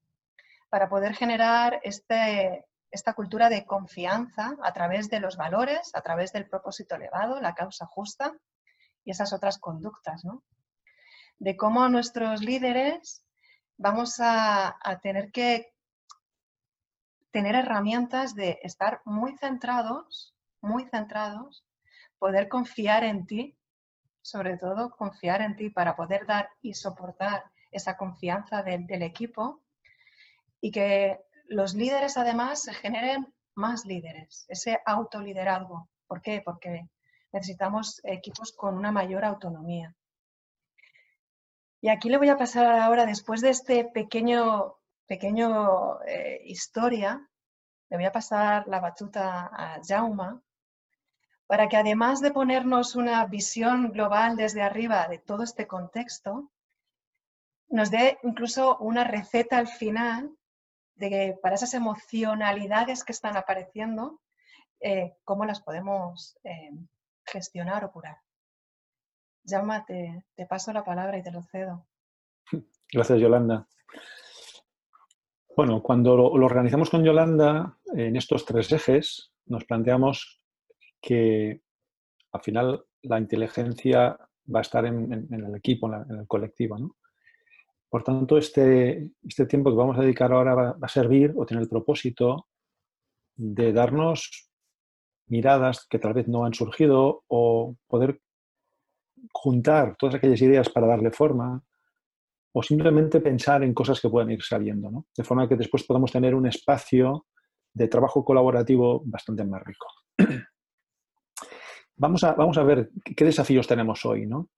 Para 0.69 0.89
poder 0.89 1.13
generar 1.15 1.79
este, 1.83 2.65
esta 2.89 3.13
cultura 3.13 3.49
de 3.49 3.65
confianza 3.65 4.55
a 4.63 4.73
través 4.73 5.09
de 5.09 5.19
los 5.19 5.37
valores, 5.37 5.91
a 5.93 6.01
través 6.01 6.31
del 6.33 6.47
propósito 6.47 6.95
elevado, 6.95 7.39
la 7.41 7.55
causa 7.55 7.85
justa 7.85 8.33
y 9.03 9.11
esas 9.11 9.33
otras 9.33 9.59
conductas, 9.59 10.23
¿no? 10.25 10.43
De 11.39 11.57
cómo 11.57 11.87
nuestros 11.89 12.41
líderes 12.41 13.25
vamos 13.77 14.17
a, 14.19 14.77
tener 15.01 15.31
que 15.31 15.70
tener 17.31 17.55
herramientas 17.55 18.35
de 18.35 18.59
estar 18.63 19.01
muy 19.05 19.37
centrados, 19.37 20.35
muy 20.61 20.85
centrados, 20.85 21.65
poder 22.19 22.47
confiar 22.49 23.03
en 23.03 23.25
ti, 23.25 23.57
sobre 24.21 24.57
todo 24.57 24.91
confiar 24.91 25.41
en 25.41 25.55
ti 25.55 25.69
para 25.69 25.95
poder 25.95 26.25
dar 26.25 26.49
y 26.61 26.73
soportar 26.73 27.43
esa 27.71 27.97
confianza 27.97 28.61
del, 28.63 29.01
equipo 29.01 29.63
y 30.59 30.71
que 30.71 31.19
los 31.47 31.73
líderes 31.73 32.17
además 32.17 32.61
se 32.61 32.73
generen 32.73 33.33
más 33.55 33.85
líderes, 33.85 34.45
ese 34.49 34.79
autoliderazgo. 34.85 35.89
¿Por 36.05 36.21
qué? 36.21 36.41
Porque 36.43 36.89
necesitamos 37.31 38.01
equipos 38.03 38.51
con 38.51 38.77
una 38.77 38.91
mayor 38.91 39.25
autonomía. 39.25 39.95
Y 41.81 41.89
aquí 41.89 42.09
le 42.09 42.17
voy 42.17 42.29
a 42.29 42.37
pasar 42.37 42.79
ahora, 42.79 43.05
después 43.05 43.41
de 43.41 43.49
este 43.49 43.85
pequeño, 43.85 44.75
pequeño 45.11 46.01
eh, 46.03 46.41
historia, 46.45 47.27
le 47.89 47.97
voy 47.97 48.05
a 48.05 48.13
pasar 48.13 48.65
la 48.69 48.79
batuta 48.79 49.49
a 49.51 49.81
Jauma 49.85 50.41
para 51.47 51.67
que 51.67 51.75
además 51.75 52.21
de 52.21 52.31
ponernos 52.31 52.95
una 52.95 53.25
visión 53.25 53.91
global 53.91 54.37
desde 54.37 54.61
arriba 54.61 55.09
de 55.09 55.17
todo 55.17 55.43
este 55.43 55.67
contexto, 55.67 56.49
nos 57.67 57.91
dé 57.91 58.19
incluso 58.23 58.77
una 58.77 59.03
receta 59.03 59.57
al 59.57 59.67
final 59.67 60.31
de 60.95 61.09
que 61.09 61.39
para 61.41 61.55
esas 61.55 61.73
emocionalidades 61.73 63.03
que 63.03 63.11
están 63.11 63.35
apareciendo, 63.35 64.21
eh, 64.79 65.17
cómo 65.25 65.43
las 65.43 65.61
podemos 65.61 66.39
eh, 66.45 66.71
gestionar 67.25 67.83
o 67.83 67.91
curar. 67.91 68.17
Llama, 69.43 69.83
te, 69.85 70.23
paso 70.47 70.71
la 70.71 70.85
palabra 70.85 71.17
y 71.17 71.23
te 71.23 71.31
lo 71.31 71.43
cedo. 71.43 71.85
Gracias, 72.93 73.19
Yolanda. 73.19 73.67
Bueno, 75.61 75.83
cuando 75.83 76.17
lo, 76.17 76.43
organizamos 76.43 76.89
con 76.89 77.03
Yolanda 77.03 77.77
en 77.93 78.15
estos 78.15 78.45
tres 78.45 78.71
ejes, 78.71 79.31
nos 79.45 79.63
planteamos 79.63 80.41
que 80.99 81.61
al 82.31 82.41
final 82.41 82.83
la 83.03 83.19
inteligencia 83.19 84.17
va 84.51 84.57
a 84.57 84.61
estar 84.63 84.87
en, 84.87 85.27
el 85.31 85.55
equipo, 85.55 85.85
en, 85.85 86.21
el 86.21 86.25
colectivo. 86.25 86.95
Por 87.87 88.03
tanto, 88.03 88.39
este, 88.39 89.11
este, 89.21 89.45
tiempo 89.45 89.69
que 89.69 89.75
vamos 89.75 89.99
a 89.99 90.01
dedicar 90.01 90.33
ahora 90.33 90.55
va, 90.55 90.77
a 90.81 90.87
servir 90.87 91.31
o 91.37 91.45
tiene 91.45 91.61
el 91.61 91.69
propósito 91.69 92.47
de 93.35 93.71
darnos 93.71 94.49
miradas 95.27 95.85
que 95.87 95.99
tal 95.99 96.15
vez 96.15 96.27
no 96.27 96.43
han 96.43 96.55
surgido 96.55 97.23
o 97.27 97.75
poder 97.85 98.19
juntar 99.31 99.95
todas 99.95 100.15
aquellas 100.15 100.41
ideas 100.41 100.69
para 100.69 100.87
darle 100.87 101.11
forma 101.11 101.63
o 102.53 102.61
simplemente 102.61 103.21
pensar 103.21 103.63
en 103.63 103.73
cosas 103.73 103.99
que 104.01 104.09
puedan 104.09 104.31
ir 104.31 104.41
saliendo, 104.43 104.91
¿no? 104.91 105.05
de 105.15 105.23
forma 105.23 105.47
que 105.47 105.55
después 105.55 105.83
podamos 105.83 106.11
tener 106.11 106.35
un 106.35 106.47
espacio 106.47 107.25
de 107.73 107.87
trabajo 107.87 108.25
colaborativo 108.25 109.01
bastante 109.05 109.45
más 109.45 109.63
rico. 109.63 109.87
Vamos 111.97 112.23
a, 112.23 112.33
vamos 112.33 112.57
a 112.57 112.63
ver 112.63 112.89
qué 113.15 113.25
desafíos 113.25 113.67
tenemos 113.67 114.03
hoy. 114.07 114.25
¿no? 114.25 114.49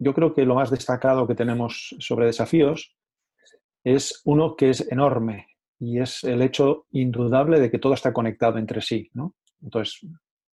Yo 0.00 0.12
creo 0.12 0.34
que 0.34 0.44
lo 0.44 0.56
más 0.56 0.68
destacado 0.68 1.28
que 1.28 1.36
tenemos 1.36 1.94
sobre 2.00 2.26
desafíos 2.26 2.96
es 3.84 4.20
uno 4.24 4.56
que 4.56 4.70
es 4.70 4.90
enorme 4.90 5.46
y 5.78 6.00
es 6.00 6.24
el 6.24 6.42
hecho 6.42 6.86
indudable 6.90 7.60
de 7.60 7.70
que 7.70 7.78
todo 7.78 7.94
está 7.94 8.12
conectado 8.12 8.58
entre 8.58 8.80
sí. 8.80 9.08
¿no? 9.14 9.36
Entonces, 9.62 10.00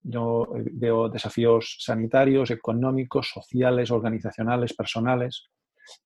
yo 0.03 0.47
veo 0.71 1.09
desafíos 1.09 1.77
sanitarios, 1.79 2.51
económicos, 2.51 3.31
sociales, 3.33 3.89
organizacionales, 3.89 4.75
personales, 4.75 5.50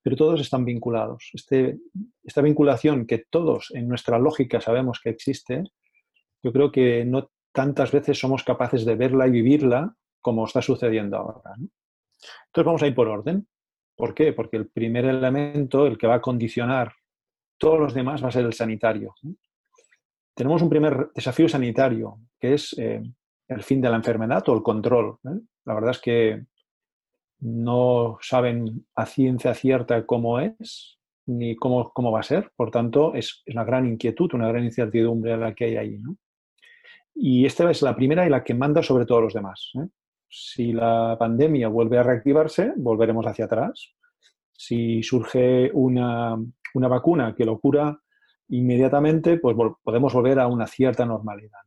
pero 0.02 0.16
todos 0.16 0.42
están 0.42 0.66
vinculados. 0.66 1.30
Este, 1.34 1.78
esta 2.24 2.42
vinculación 2.42 3.06
que 3.06 3.26
todos 3.30 3.72
en 3.74 3.88
nuestra 3.88 4.20
lógica 4.20 4.62
sabemos 4.62 5.00
que 5.02 5.10
existe, 5.10 5.64
yo 6.44 6.54
creo 6.54 6.72
que 6.72 7.06
no 7.06 7.30
tantas 7.52 7.92
veces 7.92 8.20
somos 8.20 8.44
capaces 8.44 8.86
de 8.86 8.96
verla 8.96 9.28
y 9.28 9.32
vivirla 9.32 9.96
como 10.22 10.46
está 10.46 10.62
sucediendo 10.62 11.18
ahora. 11.18 11.56
Entonces 11.56 12.66
vamos 12.66 12.84
a 12.84 12.88
ir 12.88 12.96
por 12.96 13.08
orden. 13.08 13.48
¿Por 13.96 14.14
qué? 14.14 14.34
Porque 14.34 14.58
el 14.58 14.68
primer 14.68 15.06
elemento, 15.06 15.88
el 15.88 15.98
que 15.98 16.08
va 16.08 16.16
a 16.16 16.22
condicionar 16.22 16.94
todos 17.58 17.80
los 17.80 17.94
demás, 17.94 18.24
va 18.24 18.28
a 18.28 18.32
ser 18.32 18.46
el 18.46 18.54
sanitario 18.54 19.14
tenemos 20.36 20.62
un 20.62 20.70
primer 20.70 21.12
desafío 21.16 21.48
sanitario, 21.48 22.20
que 22.40 22.54
es 22.54 22.78
eh, 22.78 23.02
el 23.48 23.64
fin 23.64 23.82
de 23.82 23.90
la 23.90 23.96
enfermedad 23.96 24.48
o 24.50 24.54
el 24.54 24.62
control. 24.62 25.18
¿eh? 25.24 25.40
La 25.64 25.74
verdad 25.74 25.92
es 25.92 26.00
que 26.00 26.46
no 27.40 28.18
saben 28.22 28.86
a 28.96 29.06
ciencia 29.06 29.54
cierta 29.54 30.06
cómo 30.06 30.40
es 30.40 31.00
ni 31.28 31.56
cómo, 31.56 31.92
cómo 31.92 32.12
va 32.12 32.20
a 32.20 32.24
ser. 32.24 32.52
Por 32.56 32.72
tanto, 32.72 33.14
es, 33.14 33.44
una 33.48 33.64
gran 33.64 33.86
inquietud, 33.86 34.34
una 34.34 34.48
gran 34.48 34.64
incertidumbre 34.64 35.38
la 35.38 35.54
que 35.54 35.66
hay 35.66 35.78
ahí. 35.78 36.00
Y 37.16 37.46
esta 37.46 37.70
es 37.72 37.82
la 37.82 37.96
primera 37.96 38.26
y 38.26 38.30
la 38.30 38.44
que 38.44 38.54
manda 38.54 38.84
sobre 38.84 39.06
todos 39.06 39.24
los 39.24 39.34
demás. 39.34 39.72
¿eh? 39.76 39.88
Si 40.30 40.74
la 40.74 41.16
pandemia 41.18 41.70
vuelve 41.70 41.98
a 41.98 42.04
reactivarse, 42.04 42.74
volveremos 42.76 43.26
hacia 43.26 43.46
atrás. 43.46 43.94
Si 44.52 45.02
surge 45.04 45.72
una, 45.74 46.38
una 46.74 46.88
vacuna 46.88 47.34
que 47.36 47.46
lo 47.46 47.60
cura 47.60 48.00
inmediatamente 48.50 49.38
pues 49.40 49.56
podemos 49.84 50.14
volver 50.14 50.40
a 50.40 50.48
una 50.48 50.68
cierta 50.68 51.06
normalidad. 51.06 51.62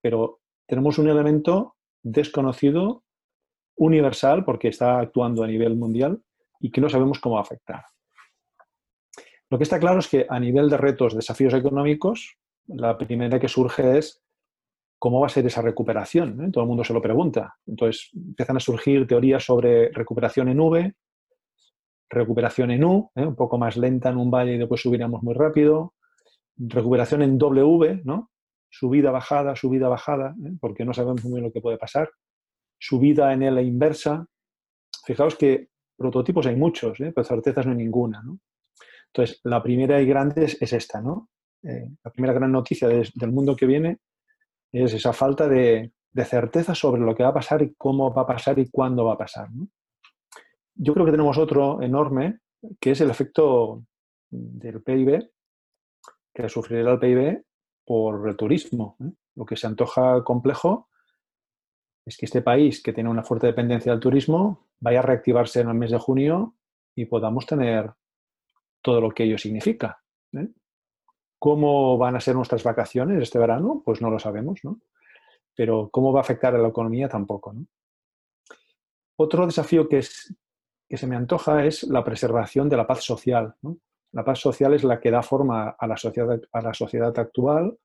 Pero 0.00 0.40
tenemos 0.66 0.98
un 0.98 1.08
elemento 1.08 1.76
desconocido, 2.02 3.04
universal, 3.76 4.44
porque 4.44 4.68
está 4.68 4.98
actuando 4.98 5.42
a 5.42 5.46
nivel 5.46 5.76
mundial 5.76 6.20
y 6.60 6.70
que 6.70 6.80
no 6.80 6.88
sabemos 6.88 7.20
cómo 7.20 7.38
afectar. 7.38 7.84
Lo 9.50 9.58
que 9.58 9.64
está 9.64 9.78
claro 9.78 10.00
es 10.00 10.08
que 10.08 10.26
a 10.28 10.40
nivel 10.40 10.68
de 10.68 10.76
retos, 10.76 11.14
desafíos 11.14 11.54
económicos, 11.54 12.36
la 12.66 12.98
primera 12.98 13.38
que 13.38 13.48
surge 13.48 13.98
es 13.98 14.22
cómo 14.98 15.20
va 15.20 15.26
a 15.26 15.30
ser 15.30 15.46
esa 15.46 15.62
recuperación. 15.62 16.50
Todo 16.50 16.64
el 16.64 16.68
mundo 16.68 16.82
se 16.82 16.92
lo 16.92 17.02
pregunta. 17.02 17.54
Entonces 17.66 18.10
empiezan 18.14 18.56
a 18.56 18.60
surgir 18.60 19.06
teorías 19.06 19.44
sobre 19.44 19.90
recuperación 19.92 20.48
en 20.48 20.60
V, 20.60 20.94
recuperación 22.08 22.70
en 22.70 22.84
U, 22.84 23.10
¿eh? 23.14 23.26
un 23.26 23.36
poco 23.36 23.58
más 23.58 23.76
lenta 23.76 24.10
en 24.10 24.16
un 24.16 24.30
valle 24.30 24.54
y 24.54 24.58
después 24.58 24.80
subiremos 24.80 25.22
muy 25.22 25.34
rápido, 25.34 25.94
recuperación 26.56 27.22
en 27.22 27.38
W, 27.38 28.02
¿no? 28.04 28.30
Subida, 28.68 29.10
bajada, 29.10 29.54
subida, 29.54 29.88
bajada, 29.88 30.34
¿eh? 30.44 30.52
porque 30.60 30.84
no 30.84 30.92
sabemos 30.92 31.24
muy 31.24 31.34
bien 31.34 31.44
lo 31.44 31.52
que 31.52 31.60
puede 31.60 31.78
pasar. 31.78 32.10
Subida 32.78 33.32
en 33.32 33.42
L 33.42 33.62
inversa. 33.62 34.26
Fijaos 35.04 35.36
que 35.36 35.68
prototipos 35.96 36.46
hay 36.46 36.56
muchos, 36.56 37.00
¿eh? 37.00 37.12
pero 37.14 37.24
certezas 37.24 37.66
no 37.66 37.72
hay 37.72 37.78
ninguna. 37.78 38.22
Entonces, 39.06 39.40
la 39.44 39.62
primera 39.62 40.00
y 40.00 40.06
grande 40.06 40.44
es, 40.44 40.72
esta, 40.72 41.00
¿no? 41.00 41.30
Eh, 41.62 41.88
la 42.04 42.10
primera 42.10 42.34
gran 42.34 42.52
noticia 42.52 42.86
del 42.88 43.32
mundo 43.32 43.56
que 43.56 43.66
viene 43.66 43.98
es 44.72 44.92
esa 44.92 45.12
falta 45.12 45.48
de, 45.48 45.92
certeza 46.24 46.74
sobre 46.74 47.02
lo 47.02 47.14
que 47.14 47.22
va 47.22 47.28
a 47.30 47.34
pasar 47.34 47.62
y 47.62 47.74
cómo 47.74 48.12
va 48.12 48.22
a 48.22 48.26
pasar 48.26 48.58
y 48.58 48.70
cuándo 48.70 49.04
va 49.04 49.14
a 49.14 49.18
pasar. 49.18 49.48
Yo 50.74 50.94
creo 50.94 51.04
que 51.04 51.12
tenemos 51.12 51.36
otro 51.36 51.82
enorme, 51.82 52.40
que 52.80 52.92
es 52.92 53.00
el 53.00 53.10
efecto 53.10 53.84
del 54.30 54.82
PIB 54.82 55.30
que 56.34 56.48
sufrirá 56.48 56.92
el 56.92 56.98
PIB 56.98 57.42
por 57.84 58.28
el 58.28 58.36
turismo. 58.36 58.96
¿eh? 59.00 59.10
Lo 59.34 59.44
que 59.44 59.56
se 59.56 59.66
antoja 59.66 60.22
complejo 60.24 60.88
es 62.06 62.16
que 62.16 62.26
este 62.26 62.40
país, 62.40 62.80
que 62.82 62.92
tiene 62.92 63.10
una 63.10 63.24
fuerte 63.24 63.48
dependencia 63.48 63.90
del 63.90 64.00
turismo, 64.00 64.68
vaya 64.78 65.00
a 65.00 65.02
reactivarse 65.02 65.60
en 65.60 65.68
el 65.68 65.74
mes 65.74 65.90
de 65.90 65.98
junio 65.98 66.54
y 66.94 67.06
podamos 67.06 67.44
tener 67.46 67.92
todo 68.80 69.00
lo 69.00 69.10
que 69.10 69.24
ello 69.24 69.36
significa. 69.36 70.00
¿eh? 70.32 70.48
¿Cómo 71.38 71.98
van 71.98 72.14
a 72.14 72.20
ser 72.20 72.36
nuestras 72.36 72.62
vacaciones 72.62 73.20
este 73.20 73.40
verano? 73.40 73.82
Pues 73.84 74.00
no 74.00 74.08
lo 74.08 74.20
sabemos. 74.20 74.60
pero 75.54 75.88
cómo 75.90 76.12
va 76.12 76.20
a 76.20 76.22
afectar 76.22 76.54
a 76.54 76.58
la 76.58 76.68
economía 76.68 77.08
tampoco. 77.08 77.54
Otro 79.16 79.46
desafío 79.46 79.88
que, 79.88 80.00
que 80.88 80.96
se 80.96 81.06
me 81.06 81.16
antoja 81.16 81.64
es 81.64 81.82
la 81.84 82.04
preservación 82.04 82.68
de 82.68 82.76
la 82.76 82.86
paz 82.86 83.02
social. 83.02 83.56
La 84.12 84.24
paz 84.24 84.38
social 84.38 84.74
es 84.74 84.84
la 84.84 85.00
que 85.00 85.10
da 85.10 85.22
forma 85.22 85.70
a 85.70 85.86
la 85.86 85.96
sociedad, 85.96 86.40
a 86.52 86.60
la 86.60 86.72
sociedad 86.72 87.18
actual 87.18 87.76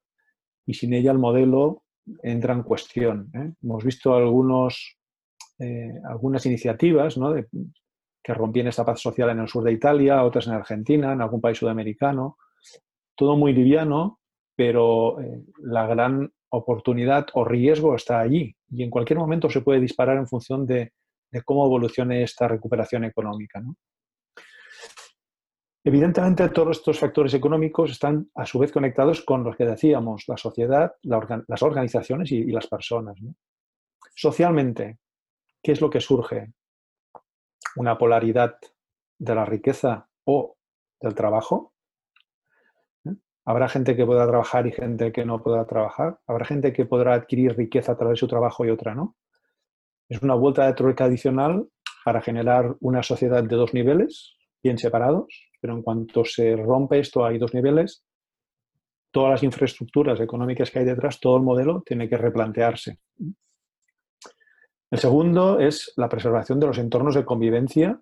y 0.66 0.75
sin 0.75 0.94
ella 0.94 1.12
el 1.12 1.18
modelo 1.18 1.84
entra 2.24 2.53
en 2.53 2.63
cuestión. 2.63 3.31
¿eh? 3.34 3.51
Hemos 3.63 3.84
visto 3.84 4.13
algunos, 4.13 4.98
eh, 5.60 5.93
algunas 6.10 6.46
iniciativas 6.46 7.20
que 8.24 8.34
rompían 8.34 8.67
esta 8.67 8.86
paz 8.86 9.00
social 9.00 9.29
en 9.29 9.39
el 9.39 9.48
sur 9.48 9.63
de 9.63 9.72
Italia, 9.72 10.24
otras 10.24 10.48
en 10.48 10.53
Argentina, 10.53 11.13
en 11.13 11.22
algún 11.22 11.41
país 11.41 11.58
sudamericano. 11.58 12.38
Todo 13.15 13.36
muy 13.36 13.53
liviano, 13.53 14.20
pero 14.55 15.20
eh, 15.22 15.43
la 15.63 15.88
gran 15.88 16.31
oportunidad 16.50 17.27
o 17.34 17.46
riesgo 17.46 17.96
está 17.96 18.20
allí 18.20 18.55
y 18.70 18.84
en 18.84 18.89
cualquier 18.89 19.17
momento 19.17 19.50
se 19.50 19.62
puede 19.62 19.79
disparar 19.79 20.17
en 20.17 20.27
función 20.27 20.65
de, 20.65 20.91
cómo 21.46 21.65
evolucione 21.65 22.24
esta 22.24 22.48
recuperación 22.48 23.05
económica. 23.05 23.62
Evidentemente, 25.84 26.48
todos 26.50 26.78
estos 26.78 27.00
factores 27.00 27.34
económicos 27.34 27.92
están 27.92 28.30
a 28.36 28.46
su 28.46 28.60
vez 28.60 28.72
conectados 28.72 29.22
con 29.22 29.44
los 29.44 29.56
que 29.56 29.66
decíamos, 29.66 30.26
la 30.28 30.38
sociedad, 30.38 30.94
las 31.02 31.64
organizaciones 31.64 32.32
y, 32.32 32.46
las 32.52 32.68
personas. 32.68 33.18
Socialmente, 34.14 35.00
¿qué 35.64 35.72
es 35.72 35.82
lo 35.82 35.90
que 35.90 36.00
surge? 36.00 36.54
¿Una 37.78 37.98
polaridad 37.98 38.58
de 39.18 39.36
la 39.36 39.44
riqueza 39.44 40.08
o 40.26 40.56
del 41.00 41.16
trabajo? 41.16 41.74
¿Eh? 43.06 43.16
¿Habrá 43.46 43.68
gente 43.68 43.96
que 43.96 44.06
pueda 44.06 44.28
trabajar 44.28 44.68
y 44.68 44.72
gente 44.72 45.12
que 45.12 45.26
no 45.26 45.42
pueda 45.42 45.66
trabajar? 45.66 46.20
¿Habrá 46.28 46.46
gente 46.46 46.74
que 46.74 46.86
podrá 46.86 47.16
adquirir 47.16 47.58
riqueza 47.58 47.94
a 47.94 47.98
través 47.98 48.18
de 48.18 48.20
su 48.20 48.28
trabajo 48.28 48.66
y 48.66 48.70
otra 48.70 48.94
no? 48.94 49.16
Es 50.08 50.22
una 50.22 50.36
vuelta 50.36 50.68
de 50.68 50.74
trueque 50.74 51.04
adicional 51.04 51.68
para 52.06 52.22
generar 52.22 52.76
una 52.82 53.02
sociedad 53.02 53.44
de 53.44 53.56
dos 53.56 53.74
niveles, 53.74 54.36
bien 54.62 54.78
separados, 54.78 55.50
pero 55.62 55.74
en 55.74 55.84
cuanto 55.84 56.25
se 56.25 56.56
rompe 56.56 57.00
esto 57.00 57.24
hay 57.24 57.38
dos 57.38 57.53
niveles, 57.53 58.03
todas 59.12 59.32
las 59.32 59.44
infraestructuras 59.44 60.20
económicas 60.20 60.72
que 60.72 60.80
hay 60.80 60.86
detrás, 60.86 61.20
todo 61.20 61.38
el 61.38 61.44
modelo 61.44 61.84
tiene 61.86 62.10
que 62.10 62.18
replantearse. 62.18 63.00
El 64.89 65.00
segundo 65.00 65.60
es 65.60 65.94
la 65.96 66.10
preservación 66.10 66.60
de 66.60 66.68
los 66.68 66.77
entornos 66.77 67.15
de 67.15 67.24
convivencia 67.24 68.01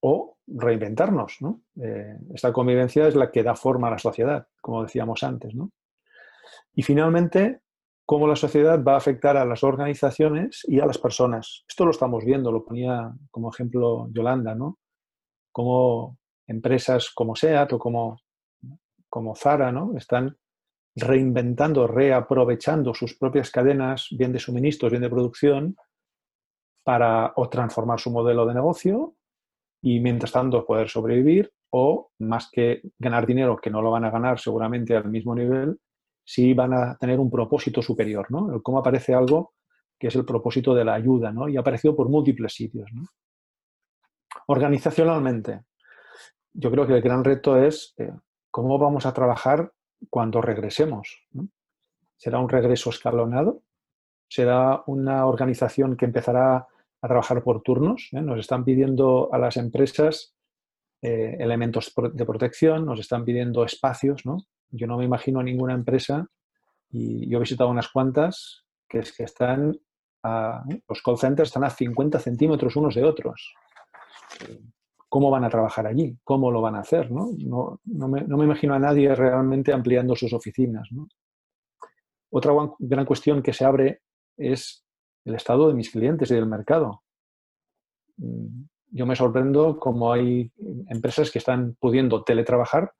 o 0.00 0.38
reinventarnos. 0.46 1.38
Eh, 1.82 2.16
esta 2.34 2.52
convivencia 2.52 3.06
es 3.08 3.14
la 3.14 3.30
que 3.30 3.42
da 3.42 3.54
forma 3.54 3.88
a 3.88 3.92
la 3.92 3.98
sociedad, 3.98 4.46
como 4.60 4.82
decíamos 4.82 5.22
antes. 5.22 5.52
Y 6.74 6.82
finalmente, 6.82 7.60
cómo 8.06 8.26
la 8.26 8.36
sociedad 8.36 8.82
va 8.82 8.94
a 8.94 8.98
afectar 8.98 9.36
a 9.36 9.44
las 9.44 9.62
organizaciones 9.62 10.62
y 10.66 10.80
a 10.80 10.86
las 10.86 10.96
personas. 10.96 11.64
Esto 11.68 11.84
lo 11.84 11.90
estamos 11.90 12.24
viendo, 12.24 12.50
lo 12.50 12.64
ponía 12.64 13.12
como 13.30 13.50
ejemplo 13.50 14.08
Yolanda, 14.10 14.54
¿no? 14.54 14.78
Como 15.58 16.16
empresas 16.46 17.10
como 17.12 17.34
SEAT 17.34 17.72
o 17.72 17.80
como, 17.80 18.20
como 19.08 19.34
Zara 19.34 19.72
¿no? 19.72 19.96
están 19.96 20.36
reinventando, 20.94 21.88
reaprovechando 21.88 22.94
sus 22.94 23.18
propias 23.18 23.50
cadenas, 23.50 24.06
bien 24.12 24.32
de 24.32 24.38
suministros, 24.38 24.92
bien 24.92 25.02
de 25.02 25.10
producción, 25.10 25.76
para 26.84 27.32
o 27.34 27.48
transformar 27.48 27.98
su 27.98 28.12
modelo 28.12 28.46
de 28.46 28.54
negocio 28.54 29.16
y 29.82 29.98
mientras 29.98 30.30
tanto 30.30 30.64
poder 30.64 30.88
sobrevivir 30.88 31.50
o 31.70 32.12
más 32.20 32.48
que 32.52 32.80
ganar 32.96 33.26
dinero, 33.26 33.56
que 33.56 33.70
no 33.70 33.82
lo 33.82 33.90
van 33.90 34.04
a 34.04 34.12
ganar 34.12 34.38
seguramente 34.38 34.94
al 34.94 35.10
mismo 35.10 35.34
nivel, 35.34 35.80
sí 36.24 36.54
van 36.54 36.72
a 36.72 36.96
tener 36.98 37.18
un 37.18 37.32
propósito 37.32 37.82
superior, 37.82 38.30
¿no? 38.30 38.62
Cómo 38.62 38.78
aparece 38.78 39.12
algo 39.12 39.54
que 39.98 40.06
es 40.06 40.14
el 40.14 40.24
propósito 40.24 40.72
de 40.72 40.84
la 40.84 40.94
ayuda, 40.94 41.32
¿no? 41.32 41.48
Y 41.48 41.56
ha 41.56 41.60
aparecido 41.60 41.96
por 41.96 42.08
múltiples 42.08 42.54
sitios, 42.54 42.88
¿no? 42.92 43.02
Organizacionalmente, 44.46 45.62
yo 46.52 46.70
creo 46.70 46.86
que 46.86 46.94
el 46.94 47.02
gran 47.02 47.24
reto 47.24 47.56
es 47.56 47.94
eh, 47.98 48.12
cómo 48.50 48.78
vamos 48.78 49.06
a 49.06 49.12
trabajar 49.12 49.72
cuando 50.10 50.40
regresemos. 50.40 51.26
¿Será 52.16 52.38
un 52.38 52.48
regreso 52.48 52.90
escalonado? 52.90 53.62
¿Será 54.28 54.82
una 54.86 55.26
organización 55.26 55.96
que 55.96 56.04
empezará 56.04 56.66
a 57.00 57.08
trabajar 57.08 57.42
por 57.42 57.62
turnos? 57.62 58.08
¿eh? 58.12 58.20
Nos 58.20 58.40
están 58.40 58.64
pidiendo 58.64 59.28
a 59.32 59.38
las 59.38 59.56
empresas 59.56 60.34
eh, 61.02 61.36
elementos 61.38 61.92
de 62.12 62.24
protección, 62.24 62.84
nos 62.84 63.00
están 63.00 63.24
pidiendo 63.24 63.64
espacios. 63.64 64.26
¿no? 64.26 64.38
Yo 64.70 64.86
no 64.86 64.98
me 64.98 65.04
imagino 65.04 65.42
ninguna 65.42 65.74
empresa, 65.74 66.26
y 66.90 67.28
yo 67.28 67.38
he 67.38 67.40
visitado 67.42 67.70
unas 67.70 67.88
cuantas, 67.88 68.64
que 68.88 69.00
es 69.00 69.14
que 69.14 69.24
están, 69.24 69.78
los 70.88 71.02
call 71.02 71.18
centers 71.18 71.50
están 71.50 71.64
a 71.64 71.70
50 71.70 72.18
centímetros 72.18 72.76
unos 72.76 72.94
de 72.94 73.04
otros 73.04 73.54
cómo 75.08 75.30
van 75.30 75.44
a 75.44 75.50
trabajar 75.50 75.86
allí, 75.86 76.16
cómo 76.22 76.50
lo 76.50 76.60
van 76.60 76.76
a 76.76 76.80
hacer. 76.80 77.10
No, 77.10 77.30
no, 77.36 78.08
me, 78.08 78.44
imagino 78.44 78.74
a 78.74 78.78
nadie 78.78 79.14
realmente 79.14 79.72
ampliando 79.72 80.14
sus 80.14 80.32
oficinas. 80.32 80.88
Otra 82.30 82.52
gran 82.78 83.06
cuestión 83.06 83.42
que 83.42 83.52
se 83.52 83.64
abre 83.64 84.02
es 84.36 84.84
el 85.24 85.34
estado 85.34 85.68
de 85.68 85.74
mis 85.74 85.90
clientes 85.90 86.30
y 86.30 86.34
del 86.34 86.46
mercado. 86.46 87.02
Mm, 88.18 88.64
yo 88.90 89.06
me 89.06 89.16
sorprendo 89.16 89.78
cómo 89.78 90.12
hay 90.12 90.50
empresas 90.88 91.30
que 91.30 91.38
están 91.38 91.76
pudiendo 91.78 92.24
teletrabajar, 92.24 92.92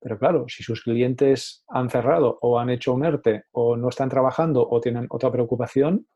pero 0.00 0.18
claro, 0.18 0.46
si 0.48 0.62
sus 0.62 0.82
clientes 0.82 1.64
han 1.68 1.90
cerrado 1.90 2.38
o 2.40 2.58
han 2.58 2.70
hecho 2.70 2.92
un 2.92 3.04
ERTE 3.04 3.44
o 3.52 3.76
no 3.76 3.88
están 3.88 4.08
trabajando 4.08 4.66
o 4.68 4.80
tienen 4.80 5.06
otra 5.10 5.30
preocupación, 5.30 6.06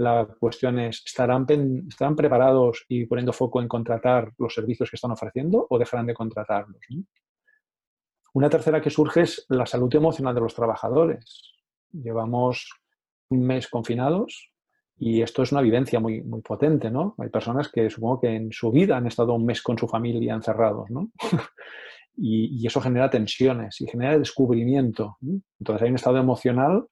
la 0.00 0.26
cuestión 0.38 0.78
es, 0.78 1.02
¿estarán, 1.04 1.46
¿estarán 1.86 2.16
preparados 2.16 2.86
y 2.88 3.04
poniendo 3.04 3.34
foco 3.34 3.60
en 3.60 3.68
contratar 3.68 4.32
los 4.38 4.54
servicios 4.54 4.88
que 4.88 4.96
están 4.96 5.10
ofreciendo 5.10 5.66
o 5.68 5.78
dejarán 5.78 6.06
de 6.06 6.14
contratarlos? 6.14 6.80
Una 8.32 8.48
tercera 8.48 8.80
que 8.80 8.88
surge 8.88 9.22
es 9.22 9.44
la 9.50 9.66
salud 9.66 9.94
emocional 9.94 10.34
de 10.34 10.40
los 10.40 10.54
trabajadores. 10.54 11.52
Llevamos 11.92 12.70
un 13.28 13.42
mes 13.42 13.68
confinados 13.68 14.50
y 14.96 15.20
esto 15.20 15.42
es 15.42 15.52
una 15.52 15.60
evidencia 15.60 16.00
muy, 16.00 16.22
muy 16.22 16.40
potente, 16.40 16.90
¿no? 16.90 17.14
Hay 17.18 17.28
personas 17.28 17.70
que 17.70 17.90
supongo 17.90 18.22
que 18.22 18.28
en 18.28 18.52
su 18.52 18.70
vida 18.70 18.96
han 18.96 19.06
estado 19.06 19.34
un 19.34 19.44
mes 19.44 19.60
con 19.60 19.76
su 19.76 19.86
familia 19.86 20.32
encerrados, 20.32 20.88
¿no? 20.90 21.10
y, 22.16 22.66
eso 22.66 22.80
genera 22.80 23.10
tensiones 23.10 23.78
y 23.82 23.86
genera 23.86 24.18
descubrimiento. 24.18 25.18
Entonces 25.58 25.82
hay 25.82 25.90
un 25.90 25.96
estado 25.96 26.16
emocional 26.16 26.86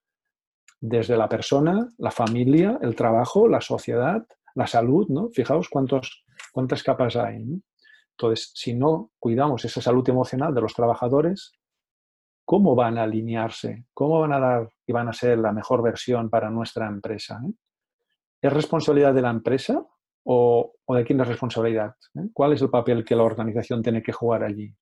desde 0.80 1.16
la 1.16 1.28
persona, 1.28 1.88
la 1.98 2.10
familia, 2.10 2.78
el 2.82 2.94
trabajo, 2.94 3.48
la 3.48 3.60
sociedad, 3.60 4.26
la 4.54 4.66
salud, 4.66 5.08
¿no? 5.08 5.28
Fijaos 5.30 5.68
cuántas 5.68 6.82
capas 6.82 7.16
hay. 7.16 7.44
Entonces, 8.18 8.50
si 8.54 8.74
no 8.74 9.12
cuidamos 9.18 9.64
esa 9.64 9.80
salud 9.80 10.08
emocional 10.08 10.52
de 10.52 10.60
los 10.60 10.74
trabajadores, 10.74 11.52
¿cómo 12.44 12.74
van 12.74 12.98
a 12.98 13.04
alinearse? 13.04 13.84
¿Cómo 13.94 14.20
van 14.20 14.32
a 14.32 14.40
dar 14.40 14.70
y 14.86 14.92
van 14.92 15.08
a 15.08 15.12
ser 15.12 15.38
la 15.38 15.52
mejor 15.52 15.82
versión 15.82 16.28
para 16.28 16.50
nuestra 16.50 16.88
empresa? 16.88 17.40
Eh? 17.46 17.52
¿Es 18.42 18.52
responsabilidad 18.52 19.14
de 19.14 19.22
la 19.22 19.30
empresa 19.30 19.86
o, 20.24 20.74
de 20.88 21.04
quién 21.04 21.20
es 21.20 21.28
responsabilidad? 21.28 21.94
¿Eh? 22.16 22.28
¿Cuál 22.32 22.54
es 22.54 22.62
el 22.62 22.70
papel 22.70 23.04
que 23.04 23.14
la 23.14 23.22
organización 23.22 23.82
tiene 23.82 24.02
que 24.02 24.12
jugar 24.12 24.42
allí? 24.42 24.74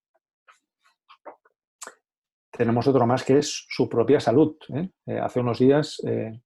Tenemos 2.57 2.87
otro 2.87 3.07
más 3.07 3.25
que 3.25 3.39
es 3.39 3.67
su 3.69 3.89
propia 3.89 4.19
salud. 4.21 4.57
¿eh? 4.75 4.89
Eh, 5.07 5.19
hace 5.19 5.41
unos 5.41 5.59
días 5.59 6.03
eh, 6.07 6.41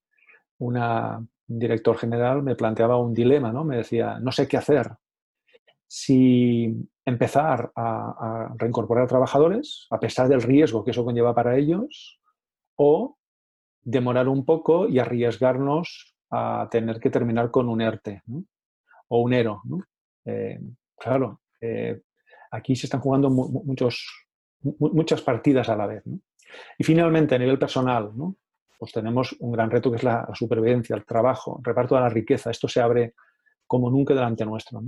un 0.58 1.28
director 1.46 1.96
general 1.96 2.42
me 2.42 2.56
planteaba 2.56 2.98
un 2.98 3.14
dilema, 3.14 3.52
¿no? 3.52 3.64
Me 3.64 3.78
decía, 3.78 4.18
no 4.20 4.32
sé 4.32 4.46
qué 4.46 4.56
hacer. 4.56 4.90
Si 5.86 6.88
empezar 7.04 7.72
a, 7.74 8.52
reincorporar 8.56 9.08
trabajadores, 9.08 9.86
a 9.90 9.98
pesar 9.98 10.28
del 10.28 10.42
riesgo 10.42 10.84
que 10.84 10.92
eso 10.92 11.04
conlleva 11.04 11.34
para 11.34 11.56
ellos, 11.56 12.20
o 12.76 13.16
demorar 13.82 14.28
un 14.28 14.44
poco 14.44 14.86
y 14.86 14.98
arriesgarnos 14.98 16.14
a 16.30 16.68
tener 16.70 17.00
que 17.00 17.10
terminar 17.10 17.50
con 17.50 17.68
un 17.68 17.80
ERTE 17.80 18.22
o 19.08 19.22
un 19.22 19.32
ERO. 19.32 19.62
claro, 20.96 21.40
aquí 22.52 22.76
se 22.76 22.86
están 22.86 23.00
jugando 23.00 23.30
muchos, 23.30 24.29
muchas 24.62 25.22
partidas 25.22 25.68
a 25.68 25.76
la 25.76 25.86
vez. 25.86 26.02
Y 26.78 26.84
finalmente, 26.84 27.34
a 27.34 27.38
nivel 27.38 27.58
personal, 27.58 28.12
pues 28.78 28.92
tenemos 28.92 29.34
un 29.40 29.52
gran 29.52 29.70
reto 29.70 29.90
que 29.90 29.96
es 29.96 30.02
la, 30.02 30.28
supervivencia, 30.34 30.96
el 30.96 31.04
trabajo, 31.04 31.58
el 31.58 31.64
reparto 31.64 31.94
de 31.94 32.00
la 32.02 32.08
riqueza. 32.08 32.50
Esto 32.50 32.68
se 32.68 32.80
abre 32.80 33.14
como 33.66 33.90
nunca 33.90 34.14
delante 34.14 34.44
nuestro. 34.44 34.82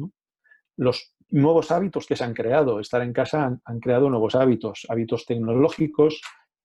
Los 0.77 1.15
nuevos 1.31 1.71
hábitos 1.71 2.07
que 2.07 2.17
se 2.17 2.25
han 2.25 2.35
creado, 2.35 2.81
estar 2.81 3.03
en 3.03 3.13
casa, 3.13 3.59
han, 3.65 3.81
creado 3.81 4.09
nuevos 4.11 4.35
hábitos, 4.35 4.87
hábitos 4.89 5.27
tecnológicos, 5.27 6.21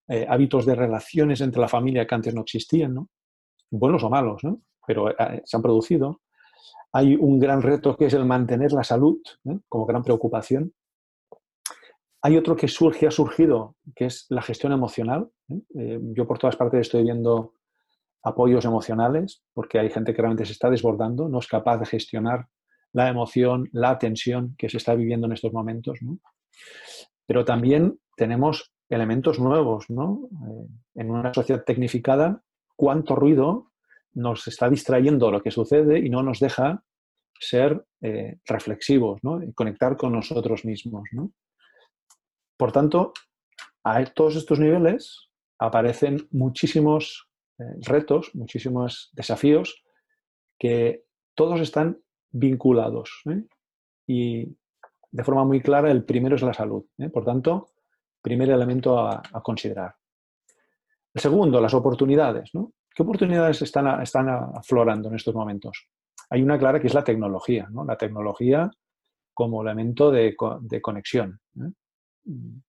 eh, 0.08 0.26
hábitos 0.28 0.66
de 0.66 0.76
relaciones 0.76 1.42
entre 1.42 1.62
la 1.62 1.68
familia 1.68 2.08
que 2.08 2.16
antes 2.16 2.34
no 2.34 2.42
existían, 2.42 2.94
¿no? 2.94 3.10
buenos 3.70 4.04
o 4.04 4.10
malos, 4.10 4.42
pero 4.86 5.10
eh, 5.10 5.42
se 5.44 5.58
han 5.58 5.62
producido. 5.62 6.22
Hay 6.94 7.16
un 7.16 7.40
gran 7.40 7.62
reto 7.62 7.96
que 7.98 8.06
es 8.06 8.14
el 8.14 8.26
mantener 8.26 8.72
la 8.72 8.84
salud 8.84 9.20
¿eh? 9.46 9.60
como 9.68 9.86
gran 9.86 10.04
preocupación 10.04 10.74
hay 12.28 12.36
otro 12.36 12.58
que 12.58 12.68
surge, 12.68 13.08
ha 13.08 13.12
surgido, 13.12 13.78
que 13.96 14.06
es 14.08 14.26
la 14.28 14.42
gestión 14.42 14.74
emocional. 14.74 15.30
¿eh? 15.48 15.62
Eh, 15.76 16.00
yo 16.14 16.28
por 16.28 16.38
todas 16.38 16.58
partes 16.58 16.82
estoy 16.82 17.04
viendo 17.04 17.54
apoyos 18.22 18.66
emocionales, 18.66 19.46
porque 19.54 19.80
hay 19.80 19.90
gente 19.90 20.14
que 20.14 20.22
realmente 20.22 20.46
se 20.46 20.52
está 20.52 20.70
desbordando, 20.70 21.30
no 21.30 21.40
es 21.40 21.48
capaz 21.48 21.78
de 21.78 21.86
gestionar 21.86 22.48
la 22.92 23.08
emoción, 23.08 23.70
la 23.72 23.98
tensión 23.98 24.56
que 24.58 24.68
se 24.68 24.76
está 24.76 24.94
viviendo 24.94 25.26
en 25.28 25.34
estos 25.34 25.54
momentos. 25.54 26.00
Pero 27.26 27.46
también 27.46 27.98
tenemos 28.18 28.74
elementos 28.90 29.40
nuevos. 29.40 29.90
¿no? 29.90 30.28
Eh, 30.50 30.68
en 30.96 31.12
una 31.12 31.34
sociedad 31.34 31.64
tecnificada, 31.64 32.44
cuánto 32.76 33.16
ruido 33.16 33.72
nos 34.16 34.46
está 34.50 34.70
distrayendo 34.70 35.32
lo 35.32 35.42
que 35.42 35.52
sucede 35.52 35.98
y 36.00 36.10
no 36.10 36.24
nos 36.24 36.42
deja 36.42 36.84
ser 37.40 37.86
reflexivos 38.46 39.24
¿no? 39.24 39.42
y 39.42 39.54
conectar 39.54 39.96
con 39.96 40.12
nosotros 40.12 40.66
mismos. 40.66 41.08
¿no? 41.14 41.32
Por 42.58 42.72
tanto, 42.72 43.14
a 43.84 44.04
todos 44.06 44.36
estos 44.36 44.60
niveles 44.60 45.30
aparecen 45.60 46.28
muchísimos 46.32 47.30
eh, 47.60 47.64
retos, 47.82 48.32
muchísimos 48.34 49.10
desafíos 49.14 49.84
que 50.60 51.04
todos 51.36 51.62
están 51.62 52.00
vinculados. 52.32 53.22
¿eh? 53.30 53.44
Y 54.08 54.58
de 55.12 55.24
forma 55.24 55.46
muy 55.46 55.62
clara, 55.62 55.92
el 55.92 56.04
primero 56.04 56.36
es 56.36 56.42
la 56.42 56.54
salud. 56.54 56.86
Por 57.14 57.24
tanto, 57.24 57.70
primer 58.22 58.50
elemento 58.50 59.00
a, 59.00 59.22
considerar. 59.44 59.96
El 61.14 61.22
segundo, 61.22 61.62
las 61.62 61.74
oportunidades. 61.74 62.52
¿Qué 62.94 63.04
oportunidades 63.04 63.62
están, 63.62 63.88
aflorando 63.88 65.10
en 65.10 65.16
estos 65.16 65.34
momentos? 65.34 65.88
Hay 66.30 66.42
una 66.42 66.58
clara 66.58 66.80
que 66.80 66.88
es 66.88 66.94
la 66.94 67.04
tecnología, 67.04 67.68
¿no? 67.72 67.86
la 67.86 67.96
tecnología 67.96 68.70
como 69.34 69.62
elemento 69.62 70.12
de, 70.12 70.36
conexión. 70.82 71.40
¿eh? 71.56 71.72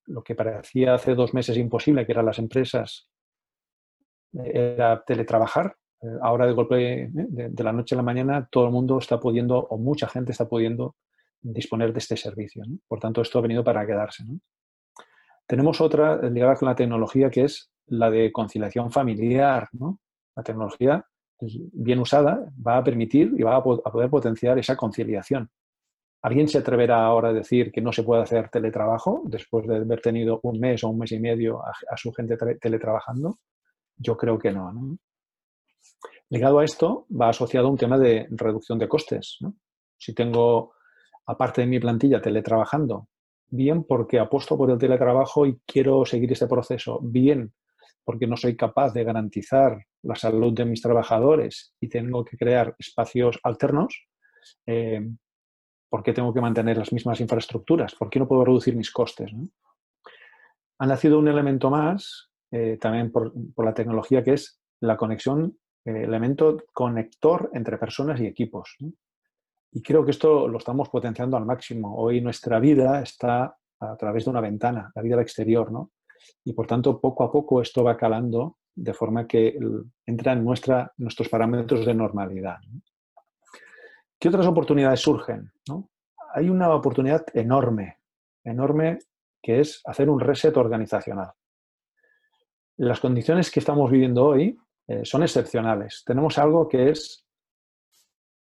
Lo 0.06 0.22
que 0.22 0.34
parecía 0.34 0.94
hace 0.94 1.14
dos 1.14 1.34
meses 1.34 1.56
imposible, 1.56 2.06
que 2.06 2.12
eran 2.12 2.26
las 2.26 2.38
empresas, 2.38 3.08
eh, 4.34 4.74
era 4.76 5.02
teletrabajar. 5.04 5.76
Eh, 6.00 6.06
ahora, 6.22 6.46
de 6.46 6.52
golpe, 6.52 7.10
de, 7.12 7.64
la 7.64 7.72
noche 7.72 7.94
a 7.94 7.96
la 7.96 8.02
mañana, 8.02 8.48
todo 8.50 8.66
el 8.66 8.72
mundo 8.72 8.98
está 8.98 9.18
pudiendo, 9.18 9.58
o 9.58 9.78
mucha 9.78 10.08
gente 10.08 10.32
está 10.32 10.48
pudiendo, 10.48 10.96
disponer 11.40 11.92
de 11.92 11.98
este 11.98 12.16
servicio. 12.16 12.64
Por 12.86 13.00
tanto, 13.00 13.22
esto 13.22 13.38
ha 13.38 13.42
venido 13.42 13.62
para 13.62 13.86
quedarse. 13.86 14.24
Tenemos 15.46 15.80
otra 15.80 16.20
ligada 16.28 16.56
con 16.56 16.68
la 16.68 16.74
tecnología 16.74 17.30
que 17.30 17.44
es 17.44 17.70
la 17.86 18.10
de 18.10 18.30
conciliación 18.32 18.90
familiar. 18.90 19.68
La 20.36 20.42
tecnología 20.42 21.04
pues, 21.38 21.56
bien 21.72 22.00
usada, 22.00 22.52
va 22.66 22.78
a 22.78 22.84
permitir 22.84 23.32
y 23.36 23.42
va 23.42 23.56
a, 23.56 23.62
poder 23.62 24.10
potenciar 24.10 24.58
esa 24.58 24.76
conciliación. 24.76 25.48
¿Alguien 26.22 26.48
se 26.48 26.58
atreverá 26.58 27.04
ahora 27.04 27.28
a 27.28 27.32
decir 27.32 27.70
que 27.70 27.80
no 27.80 27.92
se 27.92 28.02
puede 28.02 28.22
hacer 28.22 28.48
teletrabajo 28.48 29.22
después 29.24 29.66
de 29.66 29.76
haber 29.76 30.00
tenido 30.00 30.40
un 30.42 30.58
mes 30.58 30.82
o 30.82 30.88
un 30.88 30.98
mes 30.98 31.12
y 31.12 31.20
medio 31.20 31.62
a, 31.64 31.96
su 31.96 32.12
gente 32.12 32.36
teletrabajando? 32.60 33.36
Yo 33.96 34.16
creo 34.16 34.38
que 34.38 34.50
no, 34.50 34.72
no, 34.72 34.98
Ligado 36.30 36.58
a 36.58 36.64
esto, 36.64 37.06
va 37.10 37.30
asociado 37.30 37.68
un 37.68 37.78
tema 37.78 37.98
de 37.98 38.26
reducción 38.30 38.78
de 38.78 38.88
costes. 38.88 39.38
Si 39.96 40.12
tengo, 40.12 40.72
aparte 41.26 41.62
de 41.62 41.66
mi 41.66 41.80
plantilla, 41.80 42.20
teletrabajando, 42.20 43.08
bien 43.48 43.84
porque 43.84 44.18
apuesto 44.18 44.56
por 44.58 44.70
el 44.70 44.78
teletrabajo 44.78 45.46
y 45.46 45.58
quiero 45.64 46.04
seguir 46.04 46.32
este 46.32 46.46
proceso, 46.46 47.00
bien 47.02 47.54
porque 48.04 48.26
no 48.26 48.36
soy 48.36 48.56
capaz 48.56 48.92
de 48.92 49.04
garantizar 49.04 49.78
la 50.02 50.16
salud 50.16 50.52
de 50.52 50.64
mis 50.64 50.80
trabajadores 50.80 51.74
y 51.80 51.88
tengo 51.88 52.24
que 52.24 52.36
crear 52.36 52.74
espacios 52.78 53.38
alternos, 53.42 54.06
eh, 54.66 55.06
¿por 55.88 56.02
qué 56.02 56.12
tengo 56.12 56.32
que 56.32 56.40
mantener 56.40 56.76
las 56.76 56.92
mismas 56.92 57.20
infraestructuras? 57.20 57.94
¿Por 57.94 58.10
qué 58.10 58.18
no 58.18 58.28
puedo 58.28 58.44
reducir 58.44 58.76
mis 58.76 58.90
costes? 58.90 59.32
Ha 60.78 60.86
nacido 60.86 61.18
un 61.18 61.28
elemento 61.28 61.70
más, 61.70 62.30
eh, 62.50 62.78
también 62.80 63.10
por, 63.10 63.32
la 63.56 63.74
tecnología, 63.74 64.22
que 64.22 64.34
es 64.34 64.60
la 64.80 64.96
conexión, 64.96 65.58
eh, 65.84 66.02
elemento 66.04 66.56
conector 66.72 67.50
entre 67.54 67.78
personas 67.78 68.20
y 68.20 68.26
equipos. 68.26 68.76
Y 69.72 69.82
creo 69.82 70.04
que 70.04 70.12
esto 70.12 70.48
lo 70.48 70.58
estamos 70.58 70.88
potenciando 70.88 71.36
al 71.36 71.44
máximo. 71.44 71.96
Hoy 71.96 72.20
nuestra 72.20 72.58
vida 72.58 73.02
está 73.02 73.56
a 73.80 73.96
través 73.96 74.24
de 74.24 74.30
una 74.30 74.40
ventana, 74.40 74.90
la 74.94 75.02
vida 75.02 75.14
al 75.14 75.22
exterior, 75.22 75.70
¿no? 75.70 75.92
y 76.44 76.52
por 76.52 76.66
tanto 76.66 77.00
poco 77.00 77.24
a 77.24 77.32
poco 77.32 77.62
esto 77.62 77.84
va 77.84 77.96
calando 77.96 78.58
de 78.74 78.94
forma 78.94 79.26
que 79.26 79.58
entra 80.06 80.32
en 80.32 80.44
nuestros 80.44 81.28
parámetros 81.28 81.84
de 81.84 81.94
normalidad. 81.94 82.58
¿Qué 84.18 84.28
otras 84.28 84.46
oportunidades 84.46 85.00
surgen? 85.00 85.52
Hay 86.34 86.48
una 86.50 86.74
oportunidad 86.74 87.24
enorme, 87.34 87.98
enorme, 88.44 88.98
que 89.40 89.60
es 89.60 89.80
hacer 89.84 90.10
un 90.10 90.20
reset 90.20 90.56
organizacional. 90.56 91.32
Las 92.78 93.00
condiciones 93.00 93.50
que 93.50 93.60
estamos 93.60 93.90
viviendo 93.90 94.24
hoy 94.24 94.58
eh, 94.88 95.04
son 95.04 95.22
excepcionales. 95.22 96.02
Tenemos 96.04 96.38
algo 96.38 96.68
que 96.68 96.90
es 96.90 97.26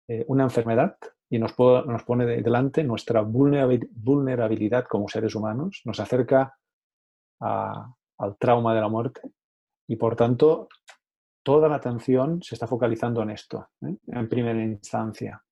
eh, 0.07 0.23
una 0.27 0.43
enfermedad 0.43 0.97
y 1.29 1.39
nos, 1.39 1.57
nos 1.57 2.03
pone 2.03 2.25
delante 2.25 2.83
nuestra 2.83 3.21
vulnerabilidad 3.21 4.85
como 4.85 5.09
seres 5.09 5.35
humanos, 5.35 5.81
nos 5.85 5.99
acerca 5.99 6.57
al 7.39 8.37
trauma 8.39 8.73
de 8.73 8.81
la 8.81 8.87
muerte 8.87 9.21
y 9.87 9.97
por 9.97 10.15
tanto 10.15 10.69
toda 11.43 11.67
la 11.67 11.75
atención 11.75 12.41
se 12.41 12.55
está 12.55 12.65
focalizando 12.65 13.21
en 13.21 13.31
esto, 13.31 13.69
¿eh? 13.81 13.95
en 14.07 14.29
primera 14.29 14.63
instancia. 14.63 15.43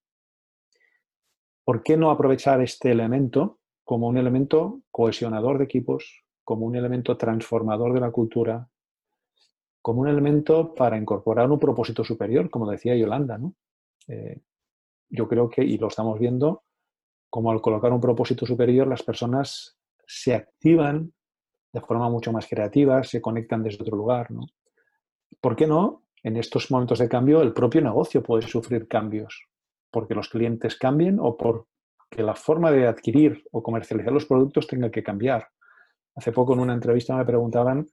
¿Por 1.64 1.84
qué 1.84 1.98
no 1.98 2.12
aprovechar 2.12 2.62
este 2.62 2.92
elemento 2.92 3.60
como 3.84 4.08
un 4.08 4.18
elemento 4.18 4.82
cohesionador 4.92 5.58
de 5.58 5.66
equipos, 5.66 6.24
como 6.44 6.66
un 6.66 6.76
elemento 6.76 7.18
transformador 7.18 7.94
de 7.94 8.00
la 8.00 8.12
cultura, 8.12 8.70
como 9.82 10.02
un 10.02 10.08
elemento 10.08 10.74
para 10.74 10.98
incorporar 10.98 11.50
un 11.52 11.60
propósito 11.60 12.04
superior, 12.04 12.50
como 12.50 12.70
decía 12.70 12.96
Yolanda? 12.96 13.38
¿no? 13.38 13.56
Eh, 14.08 14.42
yo 15.10 15.28
creo 15.28 15.50
que, 15.50 15.64
y 15.64 15.78
lo 15.78 15.88
estamos 15.88 16.20
viendo, 16.20 16.64
como 17.30 17.52
al 17.52 17.62
colocar 17.62 17.92
un 17.92 18.02
propósito 18.02 18.46
superior 18.46 18.88
las 18.88 19.04
personas 19.04 19.78
se 20.06 20.36
activan 20.36 21.14
de 21.72 21.82
forma 21.82 22.10
mucho 22.10 22.32
más 22.32 22.48
creativa, 22.48 23.04
se 23.04 23.22
conectan 23.22 23.64
desde 23.64 23.82
otro 23.82 23.98
lugar. 23.98 24.32
¿no? 24.32 24.46
¿Por 25.42 25.56
qué 25.56 25.66
no? 25.66 26.04
En 26.22 26.38
estos 26.38 26.72
momentos 26.72 27.00
de 27.00 27.10
cambio, 27.10 27.42
el 27.42 27.54
propio 27.54 27.82
negocio 27.82 28.24
puede 28.24 28.48
sufrir 28.48 28.88
cambios, 28.88 29.48
porque 29.94 30.16
los 30.16 30.28
clientes 30.28 30.76
cambien 30.76 31.20
o 31.20 31.38
porque 31.38 32.24
la 32.24 32.34
forma 32.34 32.72
de 32.72 32.88
adquirir 32.88 33.44
o 33.52 33.62
comercializar 33.62 34.12
los 34.12 34.26
productos 34.26 34.68
tenga 34.68 34.90
que 34.90 35.04
cambiar. 35.04 35.48
Hace 36.16 36.32
poco 36.32 36.54
en 36.54 36.60
una 36.60 36.74
entrevista 36.74 37.16
me 37.16 37.26
preguntaban 37.26 37.86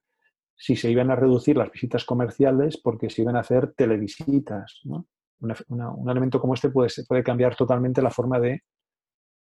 si 0.57 0.77
se 0.77 0.91
iban 0.91 1.11
a 1.11 1.17
reducir 1.17 1.57
las 1.57 1.71
visitas 1.71 2.05
comerciales 2.05 2.81
porque 2.83 3.11
se 3.11 3.23
iban 3.23 3.37
a 3.37 3.41
hacer 3.41 3.75
televisitas. 3.75 4.81
¿no? 4.85 5.07
un 5.41 6.11
elemento 6.11 6.41
como 6.41 6.55
este 6.55 6.71
puede, 6.71 6.91
puede 7.09 7.23
cambiar 7.23 7.57
totalmente 7.57 8.03
la 8.03 8.11
forma 8.11 8.39
de 8.39 8.63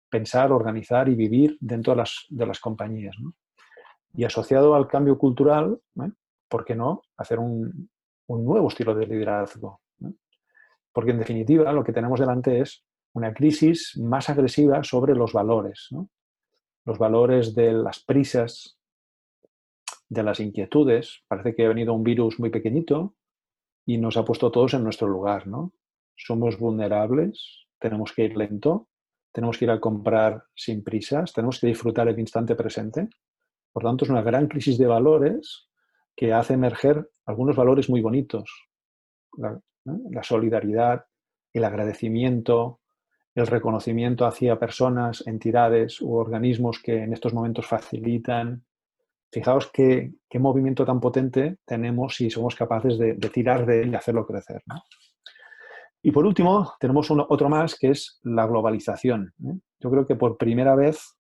pensar, 0.10 0.52
organizar 0.52 1.10
y 1.10 1.16
vivir 1.16 1.58
dentro 1.60 1.94
de 1.94 1.98
las, 1.98 2.26
de 2.30 2.46
las 2.46 2.60
compañías. 2.60 3.16
Y 4.14 4.24
asociado 4.24 4.76
al 4.76 4.88
cambio 4.88 5.18
cultural, 5.18 5.78
¿eh? 6.02 6.12
¿por 6.50 6.64
qué 6.64 6.76
no 6.76 7.02
hacer 7.18 7.40
un, 7.40 7.90
nuevo 8.28 8.68
estilo 8.68 8.96
de 8.96 9.08
liderazgo? 9.08 9.82
Porque 10.96 11.12
en 11.12 11.20
definitiva 11.20 11.72
lo 11.74 11.84
que 11.84 11.92
tenemos 11.92 12.20
delante 12.20 12.62
es 12.62 12.86
una 13.14 13.34
crisis 13.34 14.00
más 14.02 14.30
agresiva 14.30 14.84
sobre 14.84 15.14
los 15.14 15.34
valores, 15.34 15.90
los 16.86 16.98
valores 16.98 17.54
de 17.54 17.74
las 17.74 18.00
prisas, 18.00 18.80
de 20.10 20.24
las 20.24 20.40
inquietudes. 20.40 21.24
Parece 21.28 21.54
que 21.54 21.66
ha 21.66 21.70
venido 21.70 21.94
un 21.94 22.04
virus 22.04 22.40
muy 22.40 22.50
pequeñito 22.50 23.16
y 23.86 23.98
nos 23.98 24.16
ha 24.16 24.24
puesto 24.24 24.52
todos 24.52 24.74
en 24.74 24.84
nuestro 24.84 25.08
lugar. 25.08 25.48
¿no? 25.48 25.74
Somos 26.16 26.58
vulnerables, 26.58 27.68
tenemos 27.78 28.14
que 28.14 28.24
ir 28.24 28.38
lento, 28.38 28.88
tenemos 29.34 29.58
que 29.58 29.66
ir 29.66 29.72
a 29.72 29.82
comprar 29.82 30.46
sin 30.56 30.84
prisas, 30.84 31.34
tenemos 31.34 31.60
que 31.60 31.68
disfrutar 31.68 32.08
el 32.08 32.18
instante 32.18 32.56
presente 32.56 33.10
por 33.76 33.84
tanto, 33.84 34.06
es 34.06 34.10
una 34.10 34.22
gran 34.22 34.48
crisis 34.48 34.78
de 34.78 34.88
valores 34.88 35.68
que 36.16 36.32
hace 36.32 36.54
emerger 36.54 37.10
algunos 37.26 37.58
valores 37.58 37.90
muy 37.90 38.02
bonitos. 38.02 38.50
Solidaridad, 40.24 41.06
el 41.54 41.64
agradecimiento, 41.64 42.80
el 43.36 43.48
reconocimiento 43.48 44.26
hacia 44.26 44.58
personas, 44.58 45.26
entidades 45.28 46.02
u 46.02 46.14
organismos 46.14 46.82
que 46.82 47.04
en 47.04 47.14
estos 47.14 47.34
momentos 47.34 47.68
facilitan. 47.68 48.64
Fijaos 49.32 49.70
qué, 49.74 50.14
movimiento 50.40 50.86
tan 50.86 51.00
potente 51.00 51.58
tenemos 51.66 52.16
si 52.16 52.30
somos 52.30 52.56
capaces 52.56 52.98
de, 52.98 53.16
tirar 53.30 53.66
de 53.66 53.82
él 53.82 53.92
y 53.92 53.96
hacerlo 53.96 54.26
crecer. 54.26 54.64
Y 56.02 56.12
por 56.12 56.26
último, 56.26 56.74
tenemos 56.80 57.10
otro 57.12 57.50
más 57.50 57.78
que 57.78 57.92
es 57.92 58.20
la 58.24 58.46
globalización. 58.46 59.34
¿eh? 59.44 59.60
Yo 59.80 59.92
creo 59.92 60.06
que 60.06 60.16
por 60.16 60.38
primera 60.38 60.76
vez 60.76 61.16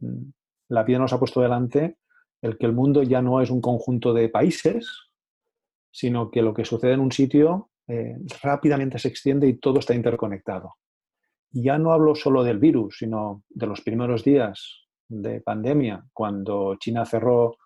mm, 0.00 0.30
la 0.68 0.84
vida 0.84 0.98
nos 0.98 1.12
ha 1.12 1.18
puesto 1.18 1.40
delante 1.40 1.96
el 2.42 2.56
que 2.56 2.66
el 2.66 2.72
mundo 2.72 3.02
ya 3.02 3.22
no 3.22 3.40
es 3.40 3.50
un 3.50 3.60
conjunto 3.60 4.12
de 4.12 4.28
países, 4.28 5.10
sino 5.90 6.30
que 6.30 6.42
lo 6.42 6.54
que 6.54 6.64
sucede 6.64 6.92
en 6.92 7.00
un 7.00 7.10
sitio 7.10 7.70
eh, 7.88 8.16
rápidamente 8.42 8.98
se 8.98 9.08
extiende 9.08 9.48
y 9.48 9.58
todo 9.58 9.78
está 9.78 9.94
interconectado. 9.94 10.74
Ya 11.50 11.78
no 11.78 11.92
hablo 11.92 12.14
solo 12.14 12.44
del 12.44 12.58
virus, 12.58 12.98
sino 12.98 13.42
de 13.48 13.66
los 13.66 13.80
primeros 13.80 14.22
días 14.22 14.86
de 15.08 15.40
pandemia, 15.40 16.04
cuando 16.12 16.76
China 16.76 17.06
cerró 17.06 17.56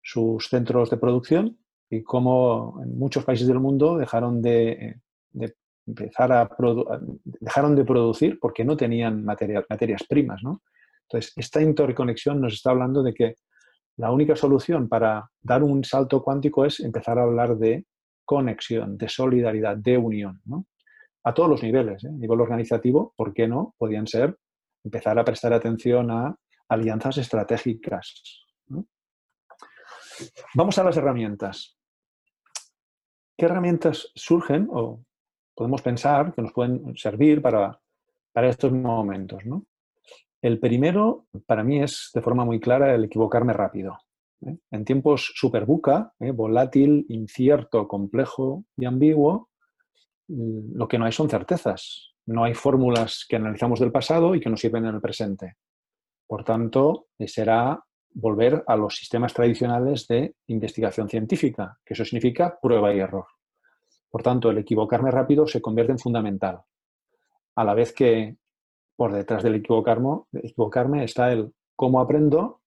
sus 0.00 0.46
centros 0.48 0.90
de 0.90 0.96
producción 0.96 1.58
y 1.90 2.02
cómo 2.02 2.80
en 2.82 2.96
muchos 2.96 3.24
países 3.24 3.48
del 3.48 3.58
mundo 3.58 3.98
dejaron 3.98 4.40
de, 4.40 5.00
empezar 5.84 6.32
a 6.32 6.48
dejaron 7.24 7.74
de 7.74 7.84
producir 7.84 8.38
porque 8.40 8.64
no 8.64 8.76
tenían 8.76 9.24
materias 9.24 10.04
primas. 10.08 10.40
¿no? 10.44 10.62
Entonces, 11.08 11.32
esta 11.36 11.60
interconexión 11.60 12.40
nos 12.40 12.54
está 12.54 12.70
hablando 12.70 13.02
de 13.02 13.12
que 13.12 13.34
la 13.96 14.10
única 14.10 14.36
solución 14.36 14.88
para 14.88 15.28
dar 15.40 15.62
un 15.62 15.84
salto 15.84 16.22
cuántico 16.22 16.64
es 16.64 16.80
empezar 16.80 17.18
a 17.18 17.24
hablar 17.24 17.56
de 17.58 17.84
conexión, 18.24 18.96
de 18.96 19.08
solidaridad, 19.08 19.76
de 19.76 19.98
unión. 19.98 20.42
A 21.24 21.34
todos 21.34 21.48
los 21.48 21.62
niveles, 21.62 22.04
¿eh? 22.04 22.08
a 22.08 22.12
nivel 22.12 22.40
organizativo, 22.40 23.14
¿por 23.16 23.32
qué 23.32 23.46
no? 23.46 23.74
Podían 23.78 24.06
ser 24.06 24.36
empezar 24.84 25.18
a 25.18 25.24
prestar 25.24 25.52
atención 25.52 26.10
a 26.10 26.36
alianzas 26.68 27.18
estratégicas. 27.18 28.44
Vamos 30.54 30.78
a 30.78 30.84
las 30.84 30.96
herramientas. 30.96 31.78
¿Qué 33.36 33.46
herramientas 33.46 34.10
surgen 34.14 34.68
o 34.70 35.04
podemos 35.54 35.82
pensar 35.82 36.32
que 36.34 36.42
nos 36.42 36.52
pueden 36.52 36.96
servir 36.96 37.40
para, 37.40 37.80
para 38.32 38.48
estos 38.48 38.72
momentos? 38.72 39.44
¿no? 39.44 39.66
El 40.40 40.58
primero, 40.58 41.26
para 41.46 41.62
mí, 41.62 41.80
es 41.80 42.10
de 42.14 42.20
forma 42.20 42.44
muy 42.44 42.60
clara 42.60 42.94
el 42.94 43.04
equivocarme 43.04 43.52
rápido. 43.52 43.96
¿Eh? 44.46 44.58
En 44.70 44.84
tiempos 44.84 45.32
super 45.34 45.64
buca, 45.64 46.12
¿eh? 46.20 46.30
volátil, 46.30 47.06
incierto, 47.08 47.86
complejo 47.88 48.64
y 48.76 48.84
ambiguo, 48.84 49.50
mm, 50.28 50.76
lo 50.76 50.88
que 50.88 50.98
no 50.98 51.04
hay 51.04 51.12
son 51.12 51.28
certezas. 51.28 52.12
No 52.26 52.44
hay 52.44 52.54
fórmulas 52.54 53.26
que 53.28 53.36
analizamos 53.36 53.80
del 53.80 53.92
pasado 53.92 54.34
y 54.34 54.40
que 54.40 54.50
nos 54.50 54.60
sirven 54.60 54.86
en 54.86 54.94
el 54.94 55.00
presente. 55.00 55.56
Por 56.26 56.44
tanto, 56.44 57.06
eh, 57.18 57.28
será 57.28 57.82
volver 58.14 58.62
a 58.66 58.76
los 58.76 58.96
sistemas 58.96 59.32
tradicionales 59.32 60.06
de 60.06 60.34
investigación 60.46 61.08
científica, 61.08 61.78
que 61.84 61.94
eso 61.94 62.04
significa 62.04 62.58
prueba 62.60 62.94
y 62.94 63.00
error. 63.00 63.26
Por 64.10 64.22
tanto, 64.22 64.50
el 64.50 64.58
equivocarme 64.58 65.10
rápido 65.10 65.46
se 65.46 65.62
convierte 65.62 65.92
en 65.92 65.98
fundamental. 65.98 66.60
A 67.56 67.64
la 67.64 67.74
vez 67.74 67.92
que 67.92 68.36
por 68.96 69.12
detrás 69.12 69.42
del 69.42 69.56
equivocarme 69.56 71.04
está 71.04 71.32
el 71.32 71.52
cómo 71.74 72.00
aprendo, 72.00 72.61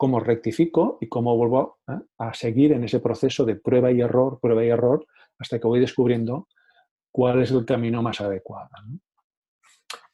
cómo 0.00 0.18
rectifico 0.18 0.96
y 1.02 1.10
cómo 1.10 1.36
vuelvo 1.36 1.80
¿eh? 1.86 1.98
a 2.16 2.32
seguir 2.32 2.72
en 2.72 2.84
ese 2.84 3.00
proceso 3.00 3.44
de 3.44 3.56
prueba 3.56 3.92
y 3.92 4.00
error, 4.00 4.40
prueba 4.40 4.64
y 4.64 4.70
error, 4.70 5.06
hasta 5.38 5.60
que 5.60 5.66
voy 5.66 5.78
descubriendo 5.78 6.48
cuál 7.12 7.42
es 7.42 7.50
el 7.50 7.66
camino 7.66 8.00
más 8.00 8.18
adecuado. 8.22 8.70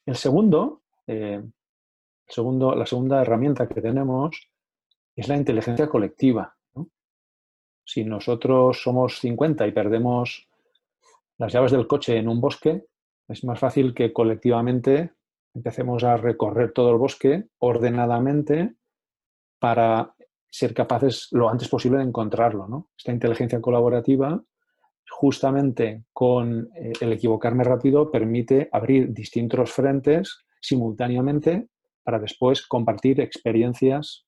El 0.05 0.15
eh, 1.07 1.45
segundo, 2.27 2.75
la 2.75 2.85
segunda 2.85 3.23
herramienta 3.23 3.69
que 3.69 3.81
tenemos 3.81 4.51
es 5.15 5.29
la 5.29 5.37
inteligencia 5.37 5.89
colectiva. 5.89 6.57
Si 7.85 8.05
nosotros 8.05 8.83
somos 8.83 9.21
50 9.21 9.69
y 9.69 9.71
perdemos 9.71 10.49
las 11.39 11.53
llaves 11.53 11.71
del 11.71 11.87
coche 11.87 12.17
en 12.17 12.27
un 12.27 12.41
bosque, 12.41 12.87
es 13.29 13.45
más 13.45 13.61
fácil 13.61 13.95
que 13.95 14.13
colectivamente 14.13 15.13
empecemos 15.55 16.03
a 16.03 16.17
recorrer 16.17 16.73
todo 16.73 16.91
el 16.91 16.99
bosque 16.99 17.45
ordenadamente 17.59 18.75
para 19.67 20.15
ser 20.49 20.73
capaces 20.73 21.27
lo 21.33 21.51
antes 21.51 21.69
posible 21.69 21.99
de 21.99 22.05
encontrarlo. 22.05 22.89
Esta 22.97 23.11
inteligencia 23.11 23.61
colaborativa, 23.61 24.41
justamente 25.11 26.05
con 26.13 26.71
eh, 26.77 26.93
el 27.01 27.13
equivocarme 27.13 27.65
rápido, 27.65 28.09
permite 28.09 28.69
abrir 28.71 29.13
distintos 29.13 29.73
frentes 29.73 30.45
simultáneamente 30.61 31.67
para 32.05 32.21
después 32.21 32.65
compartir 32.65 33.21
experiencias, 33.21 34.25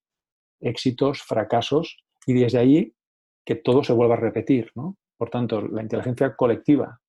éxitos, 0.59 1.23
fracasos 1.23 1.99
y 2.27 2.33
desde 2.33 2.59
ahí 2.59 2.97
que 3.45 3.55
todo 3.55 3.85
se 3.85 3.93
vuelva 3.93 4.15
a 4.15 4.25
repetir. 4.29 4.73
Por 5.17 5.31
tanto, 5.31 5.61
la 5.61 5.83
inteligencia 5.83 6.35
colectiva 6.35 7.01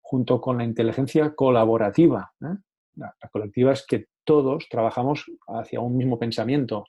junto 0.00 0.40
con 0.40 0.58
la 0.58 0.64
inteligencia 0.64 1.36
colaborativa, 1.36 2.32
¿eh? 2.42 2.56
La, 2.96 3.14
colectiva 3.30 3.70
es 3.70 3.86
que 3.86 4.06
todos 4.24 4.66
trabajamos 4.68 5.24
hacia 5.46 5.78
un 5.78 5.96
mismo 5.96 6.18
pensamiento. 6.18 6.84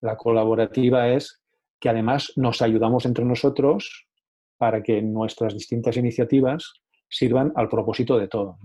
La 0.00 0.16
colaborativa 0.16 1.08
es 1.08 1.42
que 1.80 1.88
además 1.88 2.32
nos 2.36 2.62
ayudamos 2.62 3.06
entre 3.06 3.24
nosotros 3.24 4.06
para 4.56 4.82
que 4.82 5.00
nuestras 5.02 5.54
distintas 5.54 5.96
iniciativas 5.96 6.82
sirvan 7.08 7.52
al 7.56 7.68
propósito 7.68 8.18
de 8.18 8.28
todo. 8.28 8.58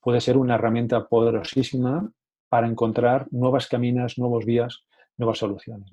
Puede 0.00 0.20
ser 0.20 0.36
una 0.36 0.54
herramienta 0.54 1.08
poderosísima 1.08 2.10
para 2.48 2.66
encontrar 2.66 3.26
nuevas 3.30 3.66
caminas, 3.66 4.18
nuevos 4.18 4.44
vías, 4.44 4.84
nuevas 5.16 5.38
soluciones. 5.38 5.90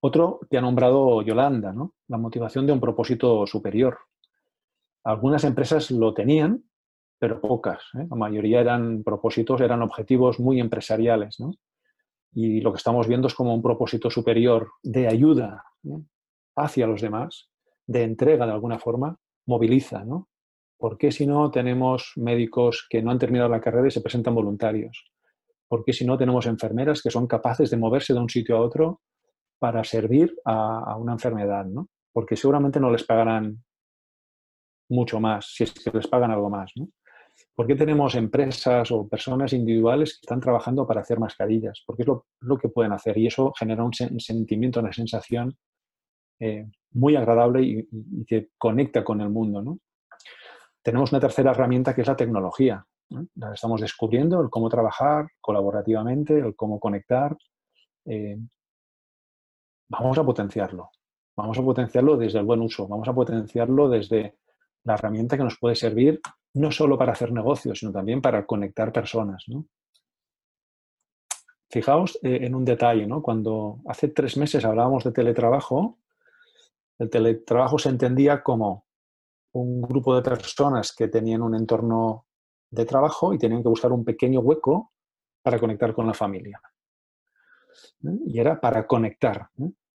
Otro 0.00 0.40
que 0.50 0.58
ha 0.58 0.60
nombrado 0.60 1.22
Yolanda, 1.22 1.72
¿no? 1.72 1.94
la 2.08 2.18
motivación 2.18 2.66
de 2.66 2.72
un 2.72 2.80
propósito 2.80 3.46
superior. 3.46 3.98
Algunas 5.02 5.44
empresas 5.44 5.90
lo 5.90 6.12
tenían, 6.12 6.62
pero 7.18 7.40
pocas. 7.40 7.82
¿eh? 7.94 8.06
La 8.10 8.16
mayoría 8.16 8.60
eran 8.60 9.02
propósitos, 9.02 9.60
eran 9.60 9.82
objetivos 9.82 10.38
muy 10.40 10.60
empresariales. 10.60 11.38
Y 12.34 12.60
lo 12.60 12.72
que 12.72 12.78
estamos 12.78 13.06
viendo 13.06 13.28
es 13.28 13.34
como 13.34 13.54
un 13.54 13.62
propósito 13.62 14.10
superior 14.10 14.72
de 14.82 15.06
ayuda 15.06 15.64
hacia 16.56 16.86
los 16.86 17.00
demás, 17.00 17.48
de 17.86 18.02
entrega 18.02 18.46
de 18.46 18.52
alguna 18.52 18.78
forma, 18.78 19.16
moviliza. 19.46 20.04
¿no? 20.04 20.28
¿Por 20.76 20.98
qué 20.98 21.12
si 21.12 21.26
no 21.26 21.50
tenemos 21.50 22.12
médicos 22.16 22.86
que 22.90 23.02
no 23.02 23.10
han 23.10 23.18
terminado 23.18 23.48
la 23.48 23.60
carrera 23.60 23.88
y 23.88 23.92
se 23.92 24.00
presentan 24.00 24.34
voluntarios? 24.34 25.10
¿Por 25.68 25.84
qué 25.84 25.92
si 25.92 26.04
no 26.04 26.18
tenemos 26.18 26.46
enfermeras 26.46 27.02
que 27.02 27.10
son 27.10 27.26
capaces 27.26 27.70
de 27.70 27.76
moverse 27.76 28.12
de 28.12 28.20
un 28.20 28.28
sitio 28.28 28.56
a 28.56 28.60
otro 28.60 29.00
para 29.58 29.82
servir 29.84 30.34
a, 30.44 30.96
una 30.96 31.12
enfermedad? 31.12 31.64
¿no? 31.64 31.88
Porque 32.12 32.36
seguramente 32.36 32.80
no 32.80 32.90
les 32.90 33.04
pagarán 33.04 33.64
mucho 34.90 35.20
más, 35.20 35.46
si 35.54 35.64
es 35.64 35.72
que 35.72 35.90
les 35.90 36.06
pagan 36.06 36.30
algo 36.30 36.50
más. 36.50 36.72
¿no? 36.76 36.88
¿Por 37.54 37.68
qué 37.68 37.76
tenemos 37.76 38.16
empresas 38.16 38.90
o 38.90 39.08
personas 39.08 39.52
individuales 39.52 40.14
que 40.14 40.24
están 40.24 40.40
trabajando 40.40 40.86
para 40.86 41.02
hacer 41.02 41.20
mascarillas? 41.20 41.84
Porque 41.86 42.02
es 42.02 42.08
lo, 42.08 42.58
que 42.58 42.68
pueden 42.68 42.92
hacer 42.92 43.16
y 43.16 43.28
eso 43.28 43.52
genera 43.56 43.84
un, 43.84 43.92
sentimiento, 43.92 44.80
una 44.80 44.92
sensación 44.92 45.56
eh, 46.40 46.66
muy 46.92 47.14
agradable 47.14 47.62
y, 47.62 48.24
que 48.26 48.48
conecta 48.58 49.04
con 49.04 49.20
el 49.20 49.30
mundo. 49.30 49.78
Tenemos 50.82 51.12
una 51.12 51.20
tercera 51.20 51.52
herramienta 51.52 51.94
que 51.94 52.00
es 52.00 52.08
la 52.08 52.16
tecnología. 52.16 52.84
La 53.36 53.54
estamos 53.54 53.80
descubriendo, 53.80 54.40
el 54.40 54.50
cómo 54.50 54.68
trabajar 54.68 55.28
colaborativamente, 55.40 56.36
el 56.36 56.56
cómo 56.56 56.80
conectar. 56.80 57.36
Eh, 58.04 58.36
vamos 59.88 60.18
a 60.18 60.24
potenciarlo. 60.24 60.90
Vamos 61.36 61.56
a 61.56 61.62
potenciarlo 61.62 62.16
desde 62.16 62.40
el 62.40 62.44
buen 62.46 62.62
uso. 62.62 62.88
Vamos 62.88 63.06
a 63.06 63.14
potenciarlo 63.14 63.88
desde 63.88 64.38
la 64.82 64.94
herramienta 64.94 65.36
que 65.36 65.44
nos 65.44 65.58
puede 65.58 65.76
servir 65.76 66.20
no 66.54 66.70
solo 66.70 66.96
para 66.96 67.12
hacer 67.12 67.32
negocios, 67.32 67.78
sino 67.78 67.92
también 67.92 68.22
para 68.22 68.46
conectar 68.46 68.92
personas. 68.92 69.44
Fijaos 71.68 72.18
eh, 72.22 72.40
en 72.42 72.54
un 72.54 72.64
detalle, 72.64 73.06
¿no? 73.06 73.22
cuando 73.22 73.80
hace 73.86 74.08
tres 74.08 74.36
meses 74.36 74.64
hablábamos 74.64 75.04
de 75.04 75.12
teletrabajo, 75.12 75.98
el 76.98 77.10
teletrabajo 77.10 77.78
se 77.78 77.88
entendía 77.88 78.42
como 78.42 78.86
un 79.52 79.82
grupo 79.82 80.14
de 80.14 80.22
personas 80.22 80.94
que 80.94 81.08
tenían 81.08 81.42
un 81.42 81.54
entorno 81.54 82.26
de 82.70 82.84
trabajo 82.84 83.34
y 83.34 83.38
tenían 83.38 83.62
que 83.62 83.68
buscar 83.68 83.92
un 83.92 84.04
pequeño 84.04 84.40
hueco 84.40 84.92
para 85.42 85.58
conectar 85.58 85.92
con 85.94 86.06
la 86.06 86.14
familia. 86.14 86.60
Y 88.26 88.38
era 88.38 88.60
para 88.60 88.86
conectar. 88.86 89.48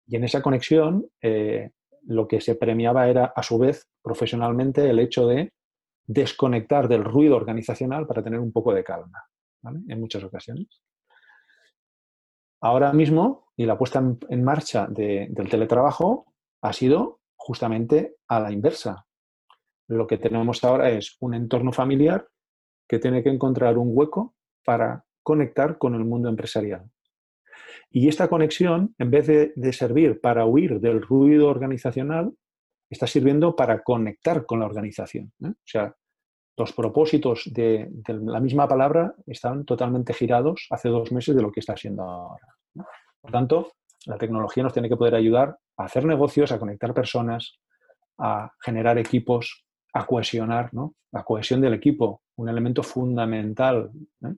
Y 0.07 0.15
en 0.15 0.23
esa 0.23 0.41
conexión 0.41 1.09
eh, 1.21 1.71
lo 2.03 2.27
que 2.27 2.39
se 2.39 2.55
premiaba 2.55 3.07
era, 3.07 3.25
a 3.25 3.43
su 3.43 3.57
vez, 3.57 3.89
profesionalmente, 4.01 4.89
el 4.89 4.99
hecho 4.99 5.27
de 5.27 5.53
desconectar 6.07 6.87
del 6.87 7.03
ruido 7.03 7.35
organizacional 7.35 8.05
para 8.05 8.23
tener 8.23 8.39
un 8.39 8.51
poco 8.51 8.73
de 8.73 8.83
calma, 8.83 9.23
en 9.87 9.99
muchas 9.99 10.23
ocasiones. 10.23 10.81
Ahora 12.61 12.93
mismo, 12.93 13.51
y 13.57 13.65
la 13.65 13.77
puesta 13.77 14.03
en, 14.29 14.43
marcha 14.43 14.87
del 14.87 15.49
teletrabajo 15.49 16.33
ha 16.61 16.73
sido 16.73 17.21
justamente 17.35 18.15
a 18.27 18.39
la 18.39 18.51
inversa. 18.51 19.05
Lo 19.87 20.07
que 20.07 20.17
tenemos 20.17 20.63
ahora 20.63 20.89
es 20.89 21.15
un 21.19 21.35
entorno 21.35 21.71
familiar 21.71 22.27
que 22.87 22.99
tiene 22.99 23.23
que 23.23 23.29
encontrar 23.29 23.77
un 23.77 23.89
hueco 23.91 24.35
para 24.63 25.05
conectar 25.23 25.77
con 25.77 25.95
el 25.95 26.05
mundo 26.05 26.29
empresarial. 26.29 26.89
Y 27.89 28.07
esta 28.07 28.27
conexión, 28.27 28.95
en 28.97 29.11
vez 29.11 29.27
de 29.27 29.73
servir 29.73 30.19
para 30.19 30.45
huir 30.45 30.79
del 30.79 31.01
ruido 31.01 31.47
organizacional, 31.47 32.33
está 32.89 33.07
sirviendo 33.07 33.55
para 33.55 33.81
conectar 33.83 34.45
con 34.45 34.59
la 34.59 34.65
organización. 34.65 35.31
¿eh? 35.43 35.49
O 35.49 35.65
sea, 35.65 35.95
los 36.57 36.71
propósitos 36.73 37.43
de, 37.51 37.89
la 38.07 38.39
misma 38.39 38.67
palabra 38.67 39.13
están 39.25 39.65
totalmente 39.65 40.13
girados 40.13 40.67
hace 40.69 40.89
dos 40.89 41.11
meses 41.11 41.35
de 41.35 41.41
lo 41.41 41.51
que 41.51 41.59
está 41.59 41.75
siendo 41.75 42.03
ahora. 42.03 42.55
Por 43.19 43.31
tanto, 43.31 43.73
la 44.05 44.17
tecnología 44.17 44.63
nos 44.63 44.73
tiene 44.73 44.87
que 44.87 44.95
poder 44.95 45.15
ayudar 45.15 45.57
a 45.77 45.85
hacer 45.85 46.05
negocios, 46.05 46.51
a 46.51 46.59
conectar 46.59 46.93
personas, 46.93 47.59
a 48.17 48.51
generar 48.63 48.97
equipos, 48.97 49.65
a 49.93 50.05
cohesionar, 50.05 50.73
¿no? 50.73 50.95
La 51.11 51.23
cohesión 51.23 51.59
del 51.59 51.73
equipo, 51.73 52.21
un 52.37 52.49
elemento 52.49 52.83
fundamental. 52.83 53.91
¿eh? 54.23 54.35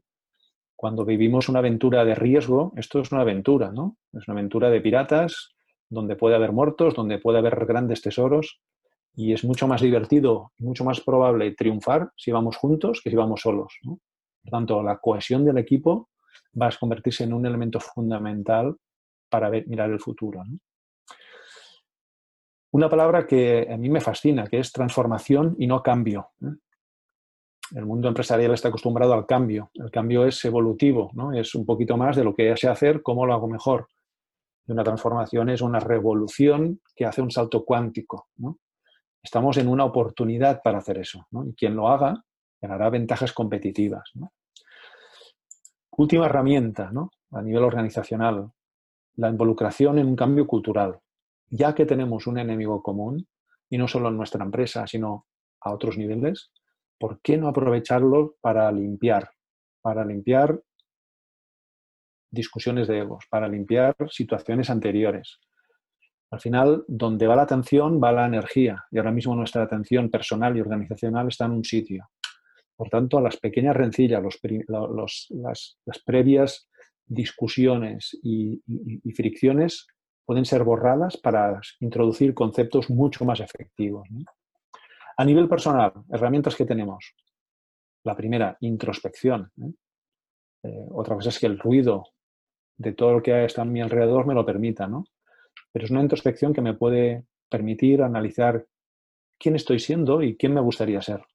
Cuando 0.75 1.05
vivimos 1.05 1.49
una 1.49 1.60
aventura 1.60 2.05
de 2.05 2.15
riesgo, 2.15 2.73
esto 2.75 2.99
es 3.01 3.12
una 3.12 3.21
aventura, 3.21 3.71
¿no? 3.71 3.97
Es 4.13 4.27
una 4.27 4.39
aventura 4.39 4.69
de 4.69 4.81
piratas 4.81 5.57
donde 5.89 6.15
puede 6.15 6.36
haber 6.36 6.52
muertos, 6.52 6.95
donde 6.95 7.19
puede 7.19 7.39
haber 7.39 7.65
grandes 7.65 8.02
tesoros 8.02 8.60
y 9.15 9.34
es 9.34 9.43
mucho 9.43 9.67
más 9.67 9.82
divertido 9.82 10.52
mucho 10.60 10.86
más 10.86 11.02
probable 11.02 11.52
triunfar 11.52 12.12
si 12.15 12.32
vamos 12.32 12.56
juntos 12.58 13.02
que 13.04 13.10
si 13.10 13.15
vamos 13.15 13.41
solos. 13.41 13.80
Por 13.84 14.52
tanto, 14.52 14.84
la 14.84 14.97
cohesión 14.97 15.43
del 15.43 15.58
equipo 15.58 16.10
va 16.60 16.67
a 16.67 16.78
convertirse 16.80 17.23
en 17.23 17.34
un 17.34 17.45
elemento 17.45 17.80
fundamental 17.80 18.76
para 19.30 19.50
mirar 19.50 19.89
el 19.89 20.00
futuro. 20.00 20.43
Una 22.71 22.89
palabra 22.89 23.26
que 23.26 23.67
a 23.69 23.78
mí 23.78 23.89
me 23.89 24.02
fascina, 24.02 24.45
que 24.45 24.60
es 24.60 24.71
transformación 24.71 25.56
y 25.58 25.67
no 25.67 25.82
cambio. 25.82 26.30
El 27.76 27.86
mundo 27.86 28.08
empresarial 28.08 28.54
está 28.54 28.69
acostumbrado 28.69 29.13
al 29.13 29.26
cambio. 29.26 29.71
El 29.73 29.89
cambio 29.89 30.26
es 30.26 30.43
evolutivo, 30.45 31.10
¿no? 31.13 31.34
es 31.34 31.56
un 31.56 31.65
poquito 31.65 31.97
más 31.97 32.15
de 32.15 32.23
lo 32.23 32.36
que 32.36 32.56
sé 32.56 32.67
hacer, 32.67 33.02
cómo 33.02 33.26
lo 33.26 33.34
hago 33.34 33.47
mejor. 33.47 33.88
Una 34.67 34.84
transformación 34.84 35.49
es 35.49 35.62
una 35.62 35.80
revolución 35.80 36.82
que 36.95 37.06
hace 37.06 37.21
un 37.21 37.32
salto 37.32 37.63
cuántico. 37.63 38.27
Estamos 39.23 39.58
en 39.58 39.67
una 39.67 39.86
oportunidad 39.86 40.62
para 40.62 40.80
hacer 40.80 40.97
eso. 40.97 41.25
Y 41.45 41.53
quien 41.53 41.75
lo 41.75 41.88
haga 41.88 42.23
ganará 42.62 42.89
ventajas 42.89 43.32
competitivas. 43.32 44.12
Última 45.91 46.25
herramienta 46.25 46.91
a 47.32 47.41
nivel 47.41 47.63
organizacional, 47.63 48.51
la 49.15 49.30
involucración 49.30 49.99
en 49.99 50.08
un 50.08 50.15
cambio 50.15 50.45
cultural. 50.45 50.99
Ya 51.49 51.73
que 51.73 51.86
tenemos 51.86 52.27
un 52.27 52.38
enemigo 52.38 52.84
común, 52.84 53.27
y 53.69 53.77
no 53.77 53.88
solo 53.88 54.10
en 54.10 54.17
nuestra 54.17 54.43
empresa, 54.43 54.86
sino 54.86 55.27
a 55.62 55.73
otros 55.73 55.97
niveles, 55.97 56.51
¿por 56.99 57.21
qué 57.21 57.38
no 57.38 57.47
aprovecharlo 57.47 58.36
para 58.41 58.71
limpiar? 58.71 59.30
Para 59.82 60.06
limpiar 60.06 60.62
discusiones 62.38 62.88
de 62.88 63.00
egos, 63.00 63.26
para 63.30 63.47
limpiar 63.47 63.95
situaciones 64.10 64.69
anteriores. 64.69 65.39
Al 66.30 66.39
final, 66.39 66.84
donde 66.88 67.28
va 67.28 67.36
la 67.36 67.43
atención, 67.43 68.02
va 68.02 68.12
la 68.12 68.26
energía. 68.26 68.86
Y 68.91 68.97
ahora 68.97 69.12
mismo 69.12 69.36
nuestra 69.36 69.63
atención 69.63 70.10
personal 70.10 70.56
y 70.58 70.62
organizacional 70.62 71.28
está 71.28 71.45
en 71.45 71.52
un 71.52 71.63
sitio. 71.63 72.10
Por 72.76 72.89
tanto, 72.89 73.19
las 73.19 73.38
pequeñas 73.38 73.76
rencillas, 73.76 74.21
las, 74.69 76.04
previas 76.06 76.69
discusiones 77.06 78.17
y, 78.21 78.62
fricciones 79.15 79.88
pueden 80.26 80.45
ser 80.45 80.63
borradas 80.63 81.17
para 81.17 81.60
introducir 81.80 82.34
conceptos 82.34 82.89
mucho 82.89 83.26
más 83.26 83.39
efectivos. 83.39 84.08
A 85.17 85.26
nivel 85.26 85.47
personal, 85.47 85.93
herramientas 86.12 86.56
que 86.56 86.65
tenemos. 86.65 87.15
La 88.04 88.15
primera, 88.15 88.58
introspección. 88.60 89.52
¿eh? 89.58 89.71
Eh, 90.63 90.88
otra 90.91 91.15
cosa 91.15 91.30
es 91.30 91.39
que 91.39 91.47
el 91.47 91.58
ruido 91.58 92.04
de 92.77 92.93
todo 92.93 93.13
lo 93.13 93.23
que 93.23 93.45
está 93.45 93.63
a 93.63 93.65
mi 93.65 93.81
alrededor 93.81 94.25
me 94.25 94.33
lo 94.33 94.45
permita, 94.45 94.87
¿no? 94.87 95.05
Pero 95.71 95.85
es 95.85 95.91
una 95.91 96.01
introspección 96.01 96.53
que 96.53 96.61
me 96.61 96.73
puede 96.73 97.25
permitir 97.49 98.01
analizar 98.01 98.65
quién 99.37 99.55
estoy 99.55 99.79
siendo 99.79 100.21
y 100.21 100.35
quién 100.37 100.53
me 100.53 100.61
gustaría 100.61 101.01
ser. 101.01 101.25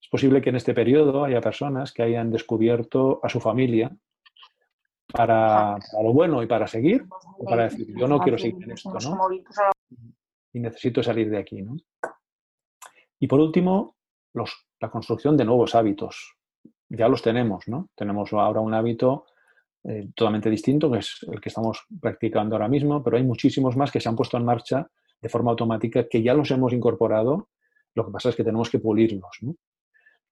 Es 0.00 0.08
posible 0.08 0.40
que 0.40 0.50
en 0.50 0.56
este 0.56 0.74
periodo 0.74 1.24
haya 1.24 1.40
personas 1.40 1.92
que 1.92 2.02
hayan 2.02 2.30
descubierto 2.30 3.20
a 3.22 3.28
su 3.28 3.40
familia 3.40 3.94
para, 5.12 5.76
para 5.92 6.02
lo 6.02 6.12
bueno 6.12 6.42
y 6.42 6.46
para 6.46 6.66
seguir, 6.66 7.06
o 7.38 7.44
para 7.44 7.64
decir, 7.64 7.94
yo 7.96 8.06
no 8.08 8.18
quiero 8.20 8.38
seguir 8.38 8.62
en 8.64 8.72
esto, 8.72 8.92
¿no? 8.92 9.28
Y 10.52 10.60
necesito 10.60 11.02
salir 11.02 11.30
de 11.30 11.38
aquí, 11.38 11.62
¿no? 11.62 11.76
Y 13.18 13.26
por 13.26 13.40
último, 13.40 13.96
la 14.32 14.90
construcción 14.90 15.36
de 15.36 15.44
nuevos 15.44 15.74
hábitos. 15.74 16.36
Ya 16.88 17.08
los 17.08 17.22
tenemos, 17.22 17.68
¿no? 17.68 17.88
Tenemos 17.94 18.32
ahora 18.32 18.60
un 18.60 18.74
hábito 18.74 19.26
eh, 19.84 20.08
totalmente 20.14 20.50
distinto, 20.50 20.90
que 20.90 20.98
es 20.98 21.26
el 21.30 21.40
que 21.40 21.48
estamos 21.48 21.86
practicando 22.00 22.54
ahora 22.54 22.68
mismo, 22.68 23.02
pero 23.02 23.16
hay 23.16 23.24
muchísimos 23.24 23.76
más 23.76 23.90
que 23.90 24.00
se 24.00 24.08
han 24.08 24.16
puesto 24.16 24.36
en 24.36 24.44
marcha 24.44 24.86
de 25.20 25.28
forma 25.28 25.50
automática, 25.50 26.06
que 26.08 26.22
ya 26.22 26.34
los 26.34 26.50
hemos 26.50 26.72
incorporado, 26.72 27.48
lo 27.94 28.06
que 28.06 28.12
pasa 28.12 28.28
es 28.28 28.36
que 28.36 28.44
tenemos 28.44 28.70
que 28.70 28.78
pulirlos. 28.78 29.38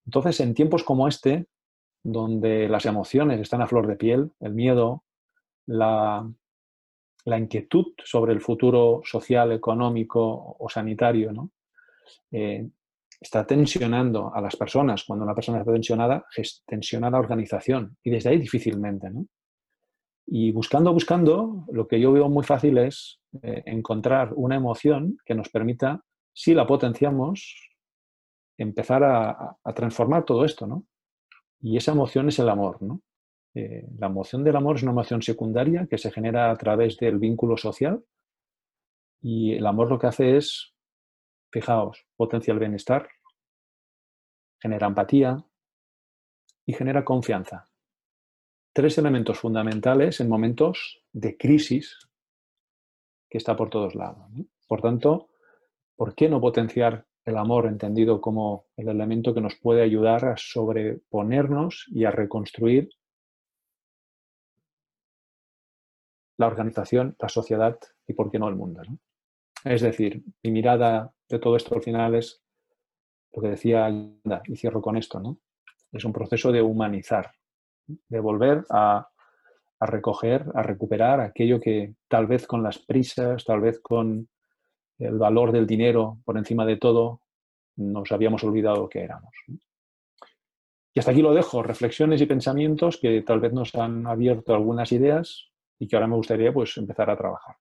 Entonces, 0.04 0.40
en 0.40 0.54
tiempos 0.54 0.84
como 0.84 1.08
este, 1.08 1.46
donde 2.02 2.68
las 2.68 2.86
emociones 2.86 3.40
están 3.40 3.62
a 3.62 3.66
flor 3.66 3.86
de 3.86 3.96
piel, 3.96 4.32
el 4.40 4.54
miedo, 4.54 5.04
la, 5.66 6.26
inquietud 7.26 7.92
sobre 8.04 8.32
el 8.32 8.40
futuro 8.40 9.02
social, 9.04 9.52
económico 9.52 10.56
o 10.58 10.68
sanitario, 10.68 11.32
¿no? 11.32 11.50
Eh, 12.30 12.68
está 13.20 13.46
tensionando 13.46 14.32
a 14.34 14.40
las 14.40 14.56
personas. 14.56 15.04
Cuando 15.04 15.24
una 15.24 15.34
persona 15.34 15.58
está 15.58 15.72
tensionada, 15.72 16.24
tensiona 16.66 17.10
la 17.10 17.18
organización 17.18 17.96
y 18.02 18.10
desde 18.10 18.30
ahí 18.30 18.38
difícilmente. 18.38 19.10
¿no? 19.10 19.26
Y 20.30 20.52
buscando, 20.52 20.92
buscando, 20.92 21.64
lo 21.72 21.88
que 21.88 21.98
yo 21.98 22.12
veo 22.12 22.28
muy 22.28 22.44
fácil 22.44 22.76
es 22.76 23.18
eh, 23.42 23.62
encontrar 23.64 24.34
una 24.34 24.56
emoción 24.56 25.16
que 25.24 25.34
nos 25.34 25.48
permita, 25.48 26.04
si 26.34 26.52
la 26.52 26.66
potenciamos, 26.66 27.56
empezar 28.58 29.04
a, 29.04 29.56
transformar 29.74 30.26
todo 30.26 30.44
esto. 30.44 30.66
¿no? 30.66 30.84
Y 31.60 31.78
esa 31.78 31.92
emoción 31.92 32.28
es 32.28 32.38
el 32.38 32.50
amor. 32.50 32.82
¿no? 32.82 33.00
Eh, 33.54 33.86
la 33.98 34.08
emoción 34.08 34.44
del 34.44 34.56
amor 34.56 34.76
es 34.76 34.82
una 34.82 34.92
emoción 34.92 35.22
secundaria 35.22 35.86
que 35.88 35.96
se 35.96 36.10
genera 36.10 36.50
a 36.50 36.56
través 36.56 36.98
del 36.98 37.18
vínculo 37.18 37.56
social 37.56 38.04
y 39.22 39.54
el 39.54 39.66
amor 39.66 39.88
lo 39.88 39.98
que 39.98 40.08
hace 40.08 40.36
es 40.36 40.74
Fijaos, 41.50 42.04
potencia 42.14 42.52
el 42.52 42.58
bienestar, 42.58 43.08
genera 44.60 44.86
empatía 44.88 45.42
y 46.66 46.74
genera 46.74 47.02
confianza. 47.02 47.67
Tres 48.72 48.98
elementos 48.98 49.38
fundamentales 49.38 50.20
en 50.20 50.28
momentos 50.28 51.02
de 51.12 51.36
crisis 51.36 52.08
que 53.28 53.38
está 53.38 53.56
por 53.56 53.70
todos 53.70 53.94
lados. 53.94 54.26
Por 54.66 54.80
tanto, 54.80 55.28
¿por 55.96 56.14
qué 56.14 56.28
no 56.28 56.40
potenciar 56.40 57.06
el 57.24 57.36
amor 57.36 57.66
entendido 57.66 58.20
como 58.20 58.66
el 58.76 58.88
elemento 58.88 59.34
que 59.34 59.40
nos 59.40 59.56
puede 59.56 59.82
ayudar 59.82 60.24
a 60.24 60.36
sobreponernos 60.36 61.86
y 61.88 62.04
a 62.04 62.10
reconstruir 62.10 62.88
la 66.38 66.46
organización, 66.46 67.16
la 67.18 67.28
sociedad 67.28 67.78
y, 68.06 68.12
por 68.12 68.30
qué 68.30 68.38
no, 68.38 68.48
el 68.48 68.56
mundo? 68.56 68.82
Es 69.64 69.82
decir, 69.82 70.22
mi 70.42 70.50
mirada 70.50 71.12
de 71.28 71.38
todo 71.38 71.56
esto 71.56 71.74
al 71.74 71.82
final 71.82 72.14
es 72.14 72.42
lo 73.32 73.42
que 73.42 73.48
decía 73.48 73.90
y 74.46 74.56
cierro 74.56 74.80
con 74.80 74.96
esto, 74.96 75.20
¿no? 75.20 75.38
Es 75.92 76.04
un 76.04 76.12
proceso 76.12 76.52
de 76.52 76.62
humanizar, 76.62 77.32
de 78.08 78.20
volver 78.20 78.64
a, 78.70 79.08
recoger, 79.80 80.44
a 80.54 80.62
recuperar 80.62 81.20
aquello 81.20 81.60
que 81.60 81.94
tal 82.08 82.26
vez 82.26 82.46
con 82.46 82.62
las 82.62 82.78
prisas, 82.78 83.44
tal 83.44 83.60
vez 83.60 83.80
con 83.80 84.28
el 84.98 85.18
valor 85.18 85.52
del 85.52 85.66
dinero 85.66 86.18
por 86.24 86.36
encima 86.36 86.66
de 86.66 86.76
todo, 86.76 87.22
nos 87.76 88.10
habíamos 88.12 88.42
olvidado 88.44 88.88
que 88.88 89.02
éramos. 89.02 89.32
Y 90.94 90.98
hasta 90.98 91.12
aquí 91.12 91.22
lo 91.22 91.32
dejo, 91.32 91.62
reflexiones 91.62 92.20
y 92.20 92.26
pensamientos 92.26 92.98
que 93.00 93.22
tal 93.22 93.40
vez 93.40 93.52
nos 93.52 93.74
han 93.74 94.06
abierto 94.06 94.54
algunas 94.54 94.90
ideas 94.90 95.50
y 95.78 95.86
que 95.86 95.96
ahora 95.96 96.08
me 96.08 96.16
gustaría 96.16 96.52
pues 96.52 96.76
empezar 96.76 97.08
a 97.10 97.16
trabajar. 97.16 97.56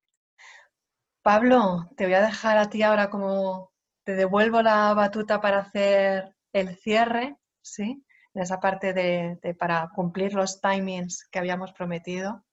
Pablo, 1.21 1.89
te 1.95 2.05
voy 2.05 2.13
a 2.15 2.21
dejar 2.21 2.57
a 2.57 2.69
ti 2.69 2.81
ahora 2.81 3.09
como 3.09 3.71
te 4.03 4.15
devuelvo 4.15 4.61
la 4.61 4.93
batuta 4.93 5.41
para 5.41 5.59
hacer 5.59 6.33
el 6.53 6.75
cierre, 6.77 7.35
¿sí? 7.61 8.03
Esa 8.37 8.59
parte 8.59 8.93
de, 8.93 9.55
para 9.57 9.89
cumplir 9.93 10.33
los 10.33 10.61
timings 10.61 11.27
que 11.31 11.39
habíamos 11.39 11.73
prometido 11.73 12.45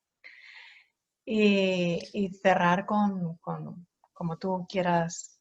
y, 1.27 2.31
cerrar 2.43 2.87
con, 2.87 3.39
como 4.13 4.39
tú 4.39 4.67
quieras 4.69 5.35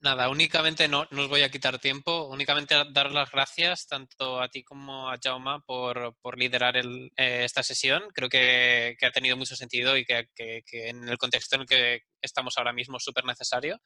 Nada, 0.00 0.28
únicamente 0.28 0.86
no, 0.86 1.08
os 1.10 1.28
voy 1.28 1.42
a 1.42 1.50
quitar 1.50 1.80
tiempo, 1.80 2.28
únicamente 2.28 2.76
dar 2.92 3.10
las 3.10 3.32
gracias 3.32 3.88
tanto 3.88 4.40
a 4.40 4.48
ti 4.48 4.62
como 4.62 5.10
a 5.10 5.18
Jauma 5.20 5.60
por, 5.66 6.14
liderar 6.36 6.76
eh, 6.76 7.10
esta 7.16 7.64
sesión. 7.64 8.04
Creo 8.14 8.28
que, 8.28 8.96
ha 9.02 9.10
tenido 9.10 9.36
mucho 9.36 9.56
sentido 9.56 9.96
y 9.96 10.04
que, 10.04 10.28
en 10.70 11.08
el 11.08 11.18
contexto 11.18 11.56
en 11.56 11.62
el 11.62 11.66
que 11.66 12.02
estamos 12.22 12.56
ahora 12.56 12.72
mismo 12.72 12.98
es 12.98 13.02
súper 13.02 13.24
necesario. 13.24 13.80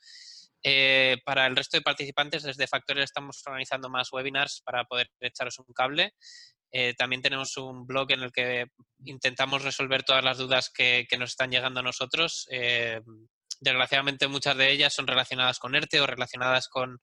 Eh, 0.63 1.19
para 1.25 1.47
el 1.47 1.57
resto 1.57 1.77
de 1.77 1.83
participantes, 1.83 2.43
desde 2.43 2.67
Factorial 2.67 3.05
estamos 3.05 3.43
organizando 3.47 3.89
más 3.89 4.13
webinars 4.13 4.63
para 4.65 4.85
poder 4.85 5.11
echaros 5.21 5.59
un 5.59 5.73
cable. 5.75 6.15
Eh, 6.71 6.95
también 6.95 7.21
tenemos 7.21 7.57
un 7.57 7.87
blog 7.87 8.13
en 8.13 8.23
el 8.23 8.33
que 8.33 8.67
intentamos 9.05 9.63
resolver 9.63 10.05
todas 10.05 10.25
las 10.25 10.39
dudas 10.39 10.71
que, 10.71 11.07
nos 11.19 11.31
están 11.31 11.51
llegando 11.51 11.81
a 11.81 11.83
nosotros 11.83 12.47
desgraciadamente 13.63 14.27
muchas 14.27 14.57
de 14.57 14.73
ellas 14.73 14.93
son 14.93 15.07
relacionadas 15.07 15.59
con 15.59 15.75
ERTE 15.75 16.01
o 16.01 16.07
relacionadas 16.07 16.69
con, 16.69 17.01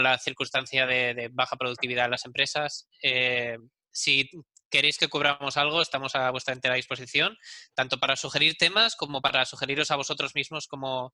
la 0.00 0.16
circunstancia 0.16 0.86
de, 0.86 1.28
baja 1.32 1.56
productividad 1.56 2.06
en 2.06 2.12
las 2.12 2.24
empresas. 2.24 2.88
Eh, 3.02 3.58
si 3.90 4.30
queréis 4.70 4.96
que 4.96 5.08
cubramos 5.08 5.58
algo, 5.58 5.82
estamos 5.82 6.14
a 6.14 6.30
vuestra 6.30 6.54
entera 6.54 6.76
disposición, 6.76 7.36
tanto 7.74 7.98
para 7.98 8.16
sugerir 8.16 8.56
temas 8.56 8.96
como 8.96 9.20
para 9.20 9.44
sugeriros 9.44 9.90
a 9.90 9.96
vosotros 9.96 10.34
mismos 10.34 10.66
como, 10.66 11.12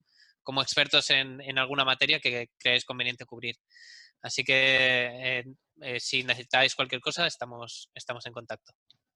expertos 0.61 1.09
en, 1.09 1.57
alguna 1.57 1.85
materia 1.85 2.19
que 2.19 2.49
creáis 2.57 2.85
conveniente 2.85 3.25
cubrir. 3.25 3.55
Así 4.21 4.43
que 4.43 5.39
eh, 5.39 5.45
eh, 5.81 5.99
si 5.99 6.23
necesitáis 6.23 6.75
cualquier 6.75 7.01
cosa, 7.01 7.25
estamos, 7.25 7.89
estamos 7.93 8.25
en 8.25 8.33
contacto. 8.33 8.73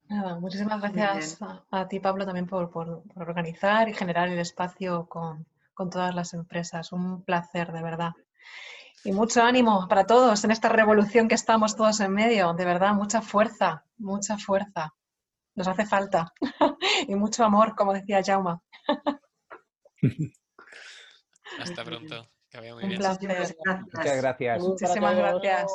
Nada, 0.10 0.40
muchísimas 0.40 0.82
gracias 0.82 1.38
a, 1.72 1.88
ti, 1.88 2.00
Pablo, 2.00 2.26
también 2.26 2.48
por, 2.48 2.70
organizar 3.16 3.90
y 3.90 3.94
generar 3.94 4.30
el 4.30 4.40
espacio 4.40 5.08
con, 5.08 5.46
con 5.74 5.90
todas 5.90 6.14
las 6.14 6.34
empresas. 6.34 6.92
Un 6.92 7.24
placer, 7.24 7.72
de 7.72 7.82
verdad. 7.82 8.12
Y 9.06 9.12
mucho 9.12 9.42
ánimo 9.44 9.88
para 9.90 10.06
todos 10.06 10.44
en 10.44 10.52
esta 10.52 10.70
revolución 10.70 11.28
que 11.28 11.36
estamos 11.36 11.76
todos 11.76 12.00
en 12.00 12.14
medio. 12.14 12.54
De 12.54 12.66
verdad, 12.66 12.94
mucha 12.94 13.22
fuerza, 13.22 13.86
mucha 13.98 14.38
fuerza. 14.38 14.94
Nos 15.56 15.68
hace 15.68 15.86
falta. 15.86 16.34
y 17.08 17.16
mucho 17.16 17.44
amor, 17.44 17.76
como 17.76 17.94
decía 17.94 18.22
Jauma. 18.24 18.62
Hasta 21.60 21.84
pronto. 21.84 22.28
Que 22.50 22.58
vaya 22.60 22.74
muy 22.74 22.84
Un 22.84 22.90
bien. 22.90 23.02
placer. 23.02 23.56
Muchas 23.94 24.18
gracias. 24.18 24.62
Muchísimas 24.62 25.16
gracias. 25.16 25.72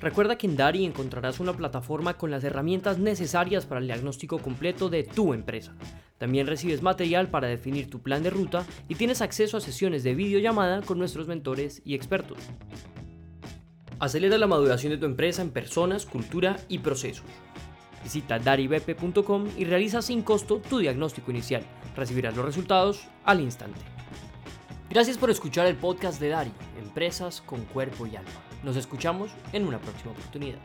Recuerda 0.00 0.36
que 0.38 0.46
en 0.46 0.56
Dari 0.56 0.84
encontrarás 0.84 1.40
una 1.40 1.52
plataforma 1.54 2.16
con 2.16 2.30
las 2.30 2.44
herramientas 2.44 2.98
necesarias 2.98 3.66
para 3.66 3.80
el 3.80 3.86
diagnóstico 3.86 4.38
completo 4.38 4.88
de 4.88 5.02
tu 5.02 5.34
empresa. 5.34 5.74
También 6.18 6.46
recibes 6.46 6.82
material 6.82 7.28
para 7.28 7.48
definir 7.48 7.90
tu 7.90 8.00
plan 8.00 8.22
de 8.22 8.30
ruta 8.30 8.64
y 8.88 8.94
tienes 8.94 9.20
acceso 9.20 9.56
a 9.56 9.60
sesiones 9.60 10.04
de 10.04 10.14
videollamada 10.14 10.82
con 10.82 10.98
nuestros 10.98 11.26
mentores 11.26 11.82
y 11.84 11.94
expertos. 11.94 12.38
Acelera 13.98 14.38
la 14.38 14.46
maduración 14.46 14.92
de 14.92 14.98
tu 14.98 15.06
empresa 15.06 15.42
en 15.42 15.50
personas, 15.50 16.06
cultura 16.06 16.56
y 16.68 16.78
procesos. 16.78 17.24
Visita 18.02 18.38
daribp.com 18.38 19.46
y 19.56 19.64
realiza 19.64 20.02
sin 20.02 20.22
costo 20.22 20.60
tu 20.60 20.78
diagnóstico 20.78 21.30
inicial. 21.30 21.62
Recibirás 21.96 22.36
los 22.36 22.44
resultados 22.44 23.08
al 23.24 23.40
instante. 23.40 23.80
Gracias 24.88 25.18
por 25.18 25.30
escuchar 25.30 25.66
el 25.66 25.76
podcast 25.76 26.20
de 26.20 26.28
Dari, 26.28 26.52
Empresas 26.78 27.40
con 27.40 27.64
Cuerpo 27.64 28.06
y 28.06 28.16
Alma. 28.16 28.30
Nos 28.62 28.76
escuchamos 28.76 29.30
en 29.52 29.66
una 29.66 29.78
próxima 29.78 30.12
oportunidad. 30.12 30.58